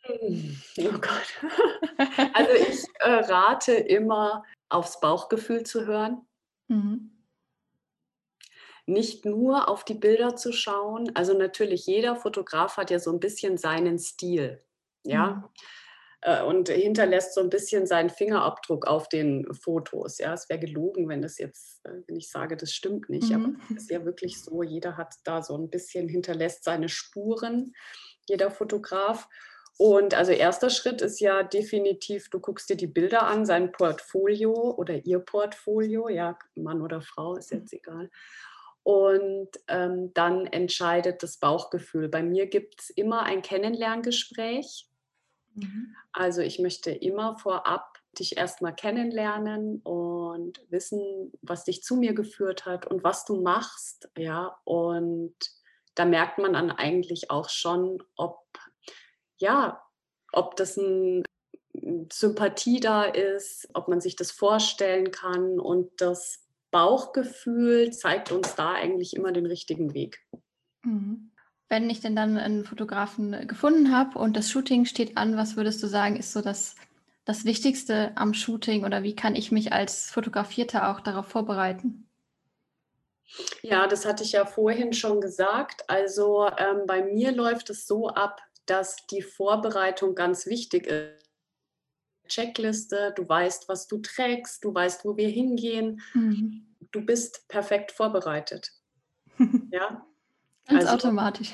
oh 0.79 0.91
Gott. 0.91 1.33
Also 2.33 2.51
ich 2.53 2.85
äh, 2.99 3.11
rate 3.11 3.73
immer, 3.73 4.43
aufs 4.69 4.99
Bauchgefühl 5.01 5.63
zu 5.63 5.85
hören. 5.85 6.25
Mhm. 6.67 7.11
Nicht 8.85 9.25
nur 9.25 9.67
auf 9.67 9.83
die 9.83 9.95
Bilder 9.95 10.35
zu 10.35 10.53
schauen. 10.53 11.13
Also 11.15 11.37
natürlich, 11.37 11.85
jeder 11.85 12.15
Fotograf 12.15 12.77
hat 12.77 12.89
ja 12.89 12.99
so 12.99 13.11
ein 13.11 13.19
bisschen 13.19 13.57
seinen 13.57 13.99
Stil. 13.99 14.63
Ja. 15.03 15.27
Mhm. 15.27 15.43
Äh, 16.21 16.43
und 16.43 16.69
hinterlässt 16.69 17.33
so 17.33 17.41
ein 17.41 17.49
bisschen 17.49 17.85
seinen 17.85 18.09
Fingerabdruck 18.09 18.87
auf 18.87 19.07
den 19.07 19.45
Fotos. 19.53 20.17
Ja, 20.17 20.33
es 20.33 20.49
wäre 20.49 20.59
gelogen, 20.59 21.07
wenn 21.07 21.21
das 21.21 21.37
jetzt, 21.37 21.85
äh, 21.85 21.91
wenn 22.07 22.17
ich 22.17 22.29
sage, 22.29 22.57
das 22.57 22.73
stimmt 22.73 23.09
nicht. 23.09 23.29
Mhm. 23.29 23.35
Aber 23.35 23.75
es 23.75 23.83
ist 23.83 23.91
ja 23.91 24.03
wirklich 24.03 24.41
so, 24.41 24.61
jeder 24.61 24.97
hat 24.97 25.15
da 25.23 25.41
so 25.41 25.55
ein 25.57 25.69
bisschen 25.69 26.09
hinterlässt 26.09 26.63
seine 26.65 26.89
Spuren, 26.89 27.73
jeder 28.27 28.51
Fotograf. 28.51 29.29
Und 29.77 30.13
also 30.13 30.33
erster 30.33 30.69
Schritt 30.69 31.01
ist 31.01 31.21
ja 31.21 31.41
definitiv, 31.41 32.29
du 32.29 32.41
guckst 32.41 32.69
dir 32.69 32.75
die 32.75 32.87
Bilder 32.87 33.23
an, 33.23 33.45
sein 33.45 33.71
Portfolio 33.71 34.51
oder 34.51 35.05
ihr 35.05 35.19
Portfolio, 35.19 36.09
ja, 36.09 36.37
Mann 36.55 36.81
oder 36.81 36.99
Frau, 36.99 37.37
ist 37.37 37.51
jetzt 37.51 37.71
egal. 37.71 38.09
Und 38.83 39.49
ähm, 39.69 40.11
dann 40.13 40.47
entscheidet 40.47 41.23
das 41.23 41.37
Bauchgefühl. 41.37 42.09
Bei 42.09 42.23
mir 42.23 42.47
gibt 42.47 42.81
es 42.81 42.89
immer 42.89 43.23
ein 43.23 43.41
Kennenlerngespräch. 43.41 44.88
Mhm. 45.55 45.95
Also 46.11 46.41
ich 46.41 46.59
möchte 46.59 46.91
immer 46.91 47.37
vorab 47.37 47.97
dich 48.17 48.37
erstmal 48.37 48.75
kennenlernen 48.75 49.81
und 49.81 50.61
wissen, 50.69 51.31
was 51.41 51.63
dich 51.63 51.83
zu 51.83 51.95
mir 51.95 52.13
geführt 52.13 52.65
hat 52.65 52.87
und 52.87 53.03
was 53.03 53.25
du 53.25 53.41
machst. 53.41 54.09
Ja, 54.17 54.57
und 54.63 55.35
da 55.95 56.05
merkt 56.05 56.37
man 56.37 56.53
dann 56.53 56.71
eigentlich 56.71 57.29
auch 57.29 57.49
schon, 57.49 58.03
ob 58.15 58.39
ja, 59.37 59.81
ob 60.31 60.55
das 60.55 60.77
ein 60.77 61.23
Sympathie 62.11 62.79
da 62.79 63.03
ist, 63.03 63.69
ob 63.73 63.87
man 63.87 64.01
sich 64.01 64.15
das 64.15 64.31
vorstellen 64.31 65.11
kann 65.11 65.59
und 65.59 65.89
das 66.01 66.45
Bauchgefühl 66.71 67.91
zeigt 67.91 68.31
uns 68.31 68.55
da 68.55 68.73
eigentlich 68.73 69.15
immer 69.15 69.31
den 69.31 69.45
richtigen 69.45 69.93
Weg. 69.93 70.19
Mhm. 70.83 71.31
Wenn 71.69 71.89
ich 71.89 72.01
denn 72.01 72.15
dann 72.15 72.37
einen 72.37 72.65
Fotografen 72.65 73.47
gefunden 73.47 73.95
habe 73.95 74.17
und 74.17 74.35
das 74.35 74.49
Shooting 74.49 74.85
steht 74.85 75.17
an, 75.17 75.37
was 75.37 75.55
würdest 75.55 75.81
du 75.83 75.87
sagen, 75.87 76.15
ist 76.15 76.33
so 76.33 76.41
das, 76.41 76.75
das 77.25 77.45
Wichtigste 77.45 78.11
am 78.15 78.33
Shooting 78.33 78.85
oder 78.85 79.03
wie 79.03 79.15
kann 79.15 79.35
ich 79.35 79.51
mich 79.51 79.71
als 79.71 80.09
Fotografierter 80.09 80.89
auch 80.89 80.99
darauf 80.99 81.27
vorbereiten? 81.27 82.09
Ja, 83.61 83.85
das 83.85 84.05
hatte 84.05 84.23
ich 84.23 84.31
ja 84.31 84.45
vorhin 84.45 84.93
schon 84.93 85.21
gesagt. 85.21 85.87
Also 85.87 86.49
ähm, 86.57 86.87
bei 86.87 87.03
mir 87.03 87.31
läuft 87.31 87.69
es 87.69 87.85
so 87.85 88.09
ab, 88.09 88.41
dass 88.65 89.05
die 89.07 89.21
Vorbereitung 89.21 90.15
ganz 90.15 90.47
wichtig 90.47 90.87
ist. 90.87 91.29
Checkliste, 92.27 93.13
du 93.15 93.27
weißt, 93.27 93.69
was 93.69 93.87
du 93.87 93.99
trägst, 93.99 94.63
du 94.63 94.73
weißt, 94.73 95.05
wo 95.05 95.17
wir 95.17 95.29
hingehen. 95.29 96.01
Mhm. 96.13 96.75
Du 96.91 97.05
bist 97.05 97.47
perfekt 97.47 97.91
vorbereitet. 97.91 98.71
ja? 99.71 100.05
Ganz 100.69 100.85
also, 100.85 101.07
automatisch. 101.07 101.53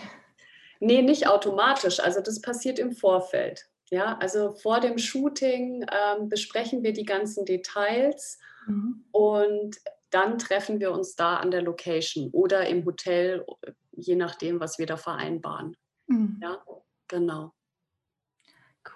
Nee, 0.80 1.02
nicht 1.02 1.28
automatisch. 1.28 2.00
Also 2.00 2.22
das 2.22 2.42
passiert 2.42 2.80
im 2.80 2.92
Vorfeld. 2.92 3.66
Ja, 3.92 4.18
also 4.18 4.54
vor 4.54 4.80
dem 4.80 4.98
Shooting 4.98 5.86
ähm, 5.92 6.28
besprechen 6.30 6.84
wir 6.84 6.92
die 6.92 7.06
ganzen 7.06 7.46
Details 7.46 8.40
mhm. 8.68 9.06
und 9.12 9.78
dann 10.10 10.38
treffen 10.38 10.80
wir 10.80 10.92
uns 10.92 11.16
da 11.16 11.38
an 11.38 11.52
der 11.52 11.62
Location 11.62 12.30
oder 12.32 12.68
im 12.68 12.86
Hotel, 12.86 13.46
je 13.92 14.16
nachdem, 14.16 14.60
was 14.60 14.80
wir 14.80 14.86
da 14.86 14.98
vereinbaren. 14.98 15.78
Mhm. 16.08 16.40
Ja, 16.42 16.64
genau. 17.08 17.54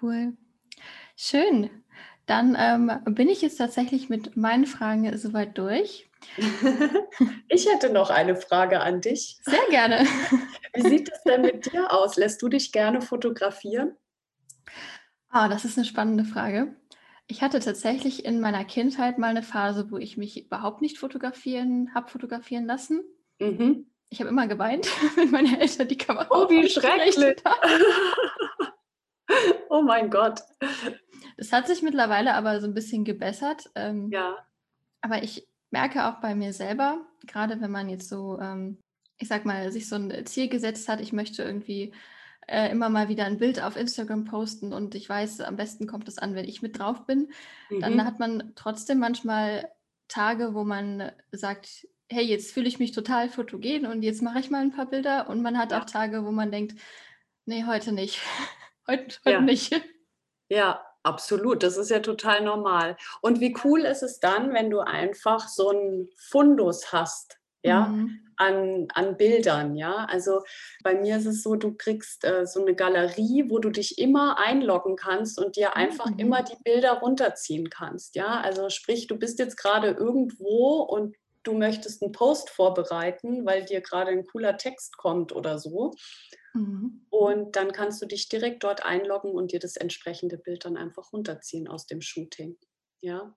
Cool. 0.00 0.36
Schön. 1.16 1.84
Dann 2.30 2.56
ähm, 2.56 2.92
bin 3.16 3.28
ich 3.28 3.42
jetzt 3.42 3.56
tatsächlich 3.56 4.08
mit 4.08 4.36
meinen 4.36 4.64
Fragen 4.64 5.18
soweit 5.18 5.58
durch. 5.58 6.08
ich 7.48 7.68
hätte 7.68 7.90
noch 7.92 8.08
eine 8.08 8.36
Frage 8.36 8.78
an 8.78 9.00
dich. 9.00 9.40
Sehr 9.42 9.66
gerne. 9.68 10.06
Wie 10.74 10.82
sieht 10.82 11.10
es 11.10 11.24
denn 11.24 11.42
mit 11.42 11.72
dir 11.72 11.92
aus? 11.92 12.14
Lässt 12.14 12.40
du 12.40 12.48
dich 12.48 12.70
gerne 12.70 13.02
fotografieren? 13.02 13.96
Ah, 15.28 15.48
das 15.48 15.64
ist 15.64 15.76
eine 15.76 15.84
spannende 15.84 16.24
Frage. 16.24 16.76
Ich 17.26 17.42
hatte 17.42 17.58
tatsächlich 17.58 18.24
in 18.24 18.38
meiner 18.38 18.64
Kindheit 18.64 19.18
mal 19.18 19.30
eine 19.30 19.42
Phase, 19.42 19.90
wo 19.90 19.96
ich 19.96 20.16
mich 20.16 20.46
überhaupt 20.46 20.82
nicht 20.82 20.98
fotografieren 20.98 21.92
habe 21.94 22.08
fotografieren 22.08 22.64
lassen. 22.64 23.02
Mhm. 23.40 23.90
Ich 24.08 24.20
habe 24.20 24.30
immer 24.30 24.46
geweint, 24.46 24.86
wenn 25.16 25.32
meine 25.32 25.60
Eltern 25.60 25.88
die 25.88 25.98
Kamera 25.98 26.28
Oh, 26.30 26.48
wie 26.48 26.68
schrecklich. 26.68 27.42
oh 29.68 29.82
mein 29.82 30.10
Gott. 30.10 30.42
Das 31.40 31.52
hat 31.52 31.66
sich 31.66 31.80
mittlerweile 31.80 32.34
aber 32.34 32.60
so 32.60 32.66
ein 32.66 32.74
bisschen 32.74 33.02
gebessert. 33.02 33.70
Ähm, 33.74 34.10
ja. 34.12 34.36
Aber 35.00 35.22
ich 35.22 35.48
merke 35.70 36.04
auch 36.04 36.20
bei 36.20 36.34
mir 36.34 36.52
selber, 36.52 37.00
gerade 37.26 37.62
wenn 37.62 37.70
man 37.70 37.88
jetzt 37.88 38.10
so, 38.10 38.38
ähm, 38.38 38.76
ich 39.16 39.28
sag 39.28 39.46
mal, 39.46 39.72
sich 39.72 39.88
so 39.88 39.96
ein 39.96 40.26
Ziel 40.26 40.50
gesetzt 40.50 40.86
hat, 40.90 41.00
ich 41.00 41.14
möchte 41.14 41.42
irgendwie 41.42 41.94
äh, 42.46 42.70
immer 42.70 42.90
mal 42.90 43.08
wieder 43.08 43.24
ein 43.24 43.38
Bild 43.38 43.62
auf 43.62 43.76
Instagram 43.76 44.26
posten 44.26 44.74
und 44.74 44.94
ich 44.94 45.08
weiß, 45.08 45.40
am 45.40 45.56
besten 45.56 45.86
kommt 45.86 46.08
es 46.08 46.18
an, 46.18 46.34
wenn 46.34 46.44
ich 46.44 46.60
mit 46.60 46.78
drauf 46.78 47.06
bin. 47.06 47.30
Mhm. 47.70 47.80
Dann 47.80 48.04
hat 48.04 48.18
man 48.18 48.52
trotzdem 48.54 48.98
manchmal 48.98 49.66
Tage, 50.08 50.52
wo 50.52 50.62
man 50.62 51.10
sagt, 51.32 51.88
hey, 52.10 52.22
jetzt 52.22 52.52
fühle 52.52 52.68
ich 52.68 52.78
mich 52.78 52.92
total 52.92 53.30
fotogen 53.30 53.86
und 53.86 54.02
jetzt 54.02 54.20
mache 54.20 54.40
ich 54.40 54.50
mal 54.50 54.60
ein 54.60 54.72
paar 54.72 54.90
Bilder. 54.90 55.30
Und 55.30 55.40
man 55.40 55.56
hat 55.56 55.72
ja. 55.72 55.80
auch 55.80 55.86
Tage, 55.86 56.22
wo 56.26 56.32
man 56.32 56.50
denkt, 56.50 56.78
nee, 57.46 57.64
heute 57.64 57.92
nicht. 57.92 58.20
heute, 58.86 59.16
heute 59.24 59.36
ja. 59.36 59.40
nicht. 59.40 59.80
Ja, 60.50 60.84
absolut. 61.02 61.62
Das 61.62 61.76
ist 61.76 61.90
ja 61.90 62.00
total 62.00 62.42
normal. 62.42 62.96
Und 63.20 63.40
wie 63.40 63.56
cool 63.64 63.80
ist 63.80 64.02
es 64.02 64.20
dann, 64.20 64.52
wenn 64.52 64.70
du 64.70 64.80
einfach 64.80 65.48
so 65.48 65.70
einen 65.70 66.08
Fundus 66.16 66.92
hast, 66.92 67.40
ja, 67.62 67.88
mhm. 67.88 68.20
an, 68.36 68.88
an 68.94 69.16
Bildern, 69.16 69.76
ja. 69.76 70.06
Also 70.06 70.42
bei 70.82 70.94
mir 70.94 71.18
ist 71.18 71.26
es 71.26 71.42
so, 71.42 71.56
du 71.56 71.74
kriegst 71.74 72.24
äh, 72.24 72.46
so 72.46 72.62
eine 72.62 72.74
Galerie, 72.74 73.44
wo 73.48 73.58
du 73.58 73.70
dich 73.70 73.98
immer 73.98 74.38
einloggen 74.38 74.96
kannst 74.96 75.38
und 75.38 75.56
dir 75.56 75.76
einfach 75.76 76.06
mhm. 76.06 76.18
immer 76.18 76.42
die 76.42 76.56
Bilder 76.64 76.92
runterziehen 77.00 77.68
kannst, 77.68 78.16
ja. 78.16 78.40
Also 78.40 78.70
sprich, 78.70 79.06
du 79.06 79.16
bist 79.16 79.38
jetzt 79.38 79.56
gerade 79.56 79.90
irgendwo 79.90 80.80
und 80.80 81.16
du 81.42 81.54
möchtest 81.54 82.02
einen 82.02 82.12
Post 82.12 82.50
vorbereiten, 82.50 83.46
weil 83.46 83.64
dir 83.64 83.80
gerade 83.80 84.10
ein 84.10 84.26
cooler 84.26 84.56
Text 84.56 84.96
kommt 84.96 85.32
oder 85.32 85.58
so. 85.58 85.92
Mhm. 86.54 87.06
Und 87.10 87.56
dann 87.56 87.72
kannst 87.72 88.02
du 88.02 88.06
dich 88.06 88.28
direkt 88.28 88.64
dort 88.64 88.84
einloggen 88.84 89.32
und 89.32 89.52
dir 89.52 89.60
das 89.60 89.76
entsprechende 89.76 90.36
Bild 90.38 90.64
dann 90.64 90.76
einfach 90.76 91.12
runterziehen 91.12 91.68
aus 91.68 91.86
dem 91.86 92.00
Shooting. 92.00 92.58
Ja, 93.00 93.34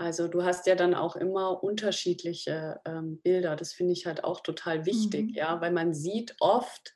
also 0.00 0.28
du 0.28 0.44
hast 0.44 0.66
ja 0.66 0.76
dann 0.76 0.94
auch 0.94 1.16
immer 1.16 1.62
unterschiedliche 1.62 2.80
ähm, 2.86 3.20
Bilder. 3.22 3.56
Das 3.56 3.72
finde 3.72 3.92
ich 3.92 4.06
halt 4.06 4.24
auch 4.24 4.40
total 4.40 4.86
wichtig, 4.86 5.30
mhm. 5.30 5.34
ja, 5.34 5.60
weil 5.60 5.72
man 5.72 5.92
sieht 5.94 6.36
oft, 6.40 6.94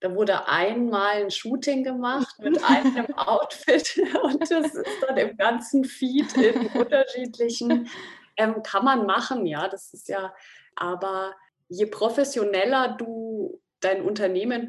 da 0.00 0.14
wurde 0.14 0.48
einmal 0.48 1.22
ein 1.22 1.30
Shooting 1.30 1.84
gemacht 1.84 2.38
mit 2.38 2.62
einem 2.64 3.14
Outfit 3.14 4.00
und 4.22 4.50
das 4.50 4.74
ist 4.74 5.02
dann 5.06 5.16
im 5.16 5.36
ganzen 5.36 5.84
Feed 5.84 6.36
in 6.36 6.66
unterschiedlichen. 6.68 7.88
Ähm, 8.38 8.62
kann 8.62 8.84
man 8.84 9.04
machen, 9.04 9.44
ja, 9.46 9.68
das 9.68 9.92
ist 9.92 10.08
ja, 10.08 10.34
aber 10.76 11.34
je 11.68 11.86
professioneller 11.86 12.96
du 12.96 13.60
dein 13.80 14.02
Unternehmen 14.02 14.66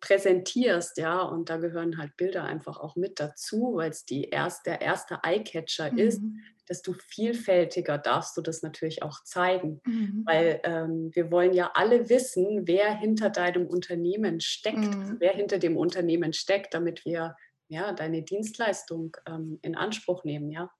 präsentierst, 0.00 0.98
ja, 0.98 1.20
und 1.20 1.50
da 1.50 1.56
gehören 1.56 1.98
halt 1.98 2.16
Bilder 2.16 2.44
einfach 2.44 2.78
auch 2.78 2.94
mit 2.94 3.18
dazu, 3.18 3.72
weil 3.74 3.90
es 3.90 4.04
die 4.04 4.24
erst, 4.24 4.66
der 4.66 4.80
erste 4.80 5.18
Eyecatcher 5.24 5.90
mhm. 5.90 5.98
ist, 5.98 6.22
desto 6.68 6.92
vielfältiger 6.92 7.98
darfst 7.98 8.36
du 8.36 8.42
das 8.42 8.62
natürlich 8.62 9.02
auch 9.02 9.22
zeigen, 9.24 9.80
mhm. 9.84 10.22
weil 10.26 10.60
ähm, 10.64 11.10
wir 11.12 11.30
wollen 11.30 11.52
ja 11.54 11.72
alle 11.74 12.08
wissen, 12.08 12.66
wer 12.66 12.94
hinter 12.94 13.30
deinem 13.30 13.66
Unternehmen 13.66 14.40
steckt, 14.40 14.78
mhm. 14.78 15.16
wer 15.18 15.32
hinter 15.32 15.58
dem 15.58 15.76
Unternehmen 15.76 16.32
steckt, 16.32 16.74
damit 16.74 17.04
wir 17.04 17.36
ja 17.68 17.92
deine 17.92 18.22
Dienstleistung 18.22 19.16
ähm, 19.26 19.58
in 19.62 19.74
Anspruch 19.74 20.22
nehmen, 20.22 20.50
ja. 20.50 20.70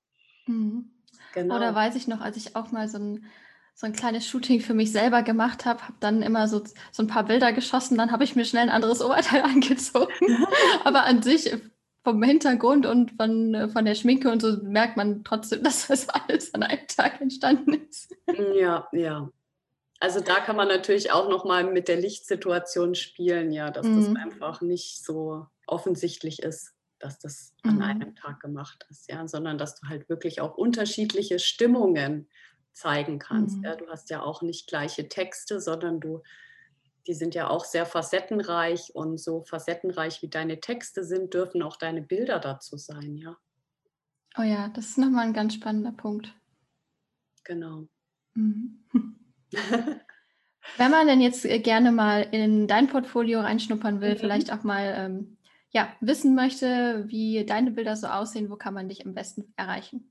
Mhm. 0.46 0.92
Genau. 1.34 1.56
Oder 1.56 1.74
weiß 1.74 1.96
ich 1.96 2.08
noch, 2.08 2.20
als 2.20 2.36
ich 2.36 2.56
auch 2.56 2.72
mal 2.72 2.88
so 2.88 2.98
ein 2.98 3.26
so 3.78 3.86
ein 3.86 3.92
kleines 3.92 4.26
Shooting 4.26 4.60
für 4.60 4.72
mich 4.72 4.90
selber 4.90 5.22
gemacht 5.22 5.66
habe, 5.66 5.82
habe 5.82 5.96
dann 6.00 6.22
immer 6.22 6.48
so, 6.48 6.62
so 6.92 7.02
ein 7.02 7.08
paar 7.08 7.24
Bilder 7.24 7.52
geschossen, 7.52 7.98
dann 7.98 8.10
habe 8.10 8.24
ich 8.24 8.34
mir 8.34 8.46
schnell 8.46 8.62
ein 8.62 8.70
anderes 8.70 9.04
Oberteil 9.04 9.42
angezogen. 9.42 10.12
Aber 10.84 11.04
an 11.04 11.22
sich 11.22 11.54
vom 12.02 12.22
Hintergrund 12.22 12.86
und 12.86 13.12
von, 13.18 13.68
von 13.70 13.84
der 13.84 13.94
Schminke 13.94 14.30
und 14.30 14.40
so 14.40 14.56
merkt 14.62 14.96
man 14.96 15.24
trotzdem, 15.24 15.62
dass 15.64 15.88
das 15.88 16.08
alles 16.08 16.54
an 16.54 16.62
einem 16.62 16.86
Tag 16.88 17.20
entstanden 17.20 17.74
ist. 17.74 18.14
Ja, 18.54 18.88
ja. 18.92 19.28
Also 20.00 20.20
da 20.20 20.36
kann 20.36 20.56
man 20.56 20.68
natürlich 20.68 21.12
auch 21.12 21.28
noch 21.28 21.44
mal 21.44 21.64
mit 21.64 21.88
der 21.88 21.96
Lichtsituation 21.96 22.94
spielen, 22.94 23.52
ja, 23.52 23.70
dass 23.70 23.86
mhm. 23.86 23.96
das 23.96 24.22
einfach 24.22 24.60
nicht 24.62 25.04
so 25.04 25.46
offensichtlich 25.66 26.42
ist, 26.42 26.75
dass 26.98 27.18
das 27.18 27.54
an 27.62 27.76
mhm. 27.76 27.82
einem 27.82 28.16
Tag 28.16 28.40
gemacht 28.40 28.86
ist, 28.90 29.10
ja, 29.10 29.26
sondern 29.26 29.58
dass 29.58 29.80
du 29.80 29.88
halt 29.88 30.08
wirklich 30.08 30.40
auch 30.40 30.56
unterschiedliche 30.56 31.38
Stimmungen 31.38 32.28
zeigen 32.72 33.18
kannst. 33.18 33.58
Mhm. 33.58 33.64
Ja, 33.64 33.76
du 33.76 33.86
hast 33.88 34.10
ja 34.10 34.22
auch 34.22 34.42
nicht 34.42 34.68
gleiche 34.68 35.08
Texte, 35.08 35.60
sondern 35.60 36.00
du, 36.00 36.22
die 37.06 37.14
sind 37.14 37.34
ja 37.34 37.48
auch 37.48 37.64
sehr 37.64 37.86
facettenreich 37.86 38.94
und 38.94 39.18
so 39.18 39.42
facettenreich 39.42 40.22
wie 40.22 40.28
deine 40.28 40.60
Texte 40.60 41.04
sind, 41.04 41.34
dürfen 41.34 41.62
auch 41.62 41.76
deine 41.76 42.02
Bilder 42.02 42.38
dazu 42.38 42.76
sein, 42.76 43.16
ja. 43.16 43.36
Oh 44.38 44.42
ja, 44.42 44.68
das 44.68 44.90
ist 44.90 44.98
nochmal 44.98 45.26
ein 45.26 45.32
ganz 45.32 45.54
spannender 45.54 45.92
Punkt. 45.92 46.34
Genau. 47.44 47.88
Mhm. 48.34 48.84
Wenn 50.76 50.90
man 50.90 51.06
denn 51.06 51.20
jetzt 51.20 51.44
äh, 51.44 51.58
gerne 51.60 51.92
mal 51.92 52.22
in 52.30 52.66
dein 52.66 52.88
Portfolio 52.88 53.40
reinschnuppern 53.40 54.00
will, 54.00 54.14
mhm. 54.14 54.18
vielleicht 54.18 54.52
auch 54.52 54.62
mal 54.62 54.94
ähm, 54.96 55.35
ja, 55.76 55.94
wissen 56.00 56.34
möchte, 56.34 57.04
wie 57.08 57.44
deine 57.44 57.70
Bilder 57.70 57.96
so 57.96 58.06
aussehen, 58.06 58.48
wo 58.50 58.56
kann 58.56 58.72
man 58.72 58.88
dich 58.88 59.04
am 59.04 59.12
besten 59.12 59.52
erreichen? 59.58 60.10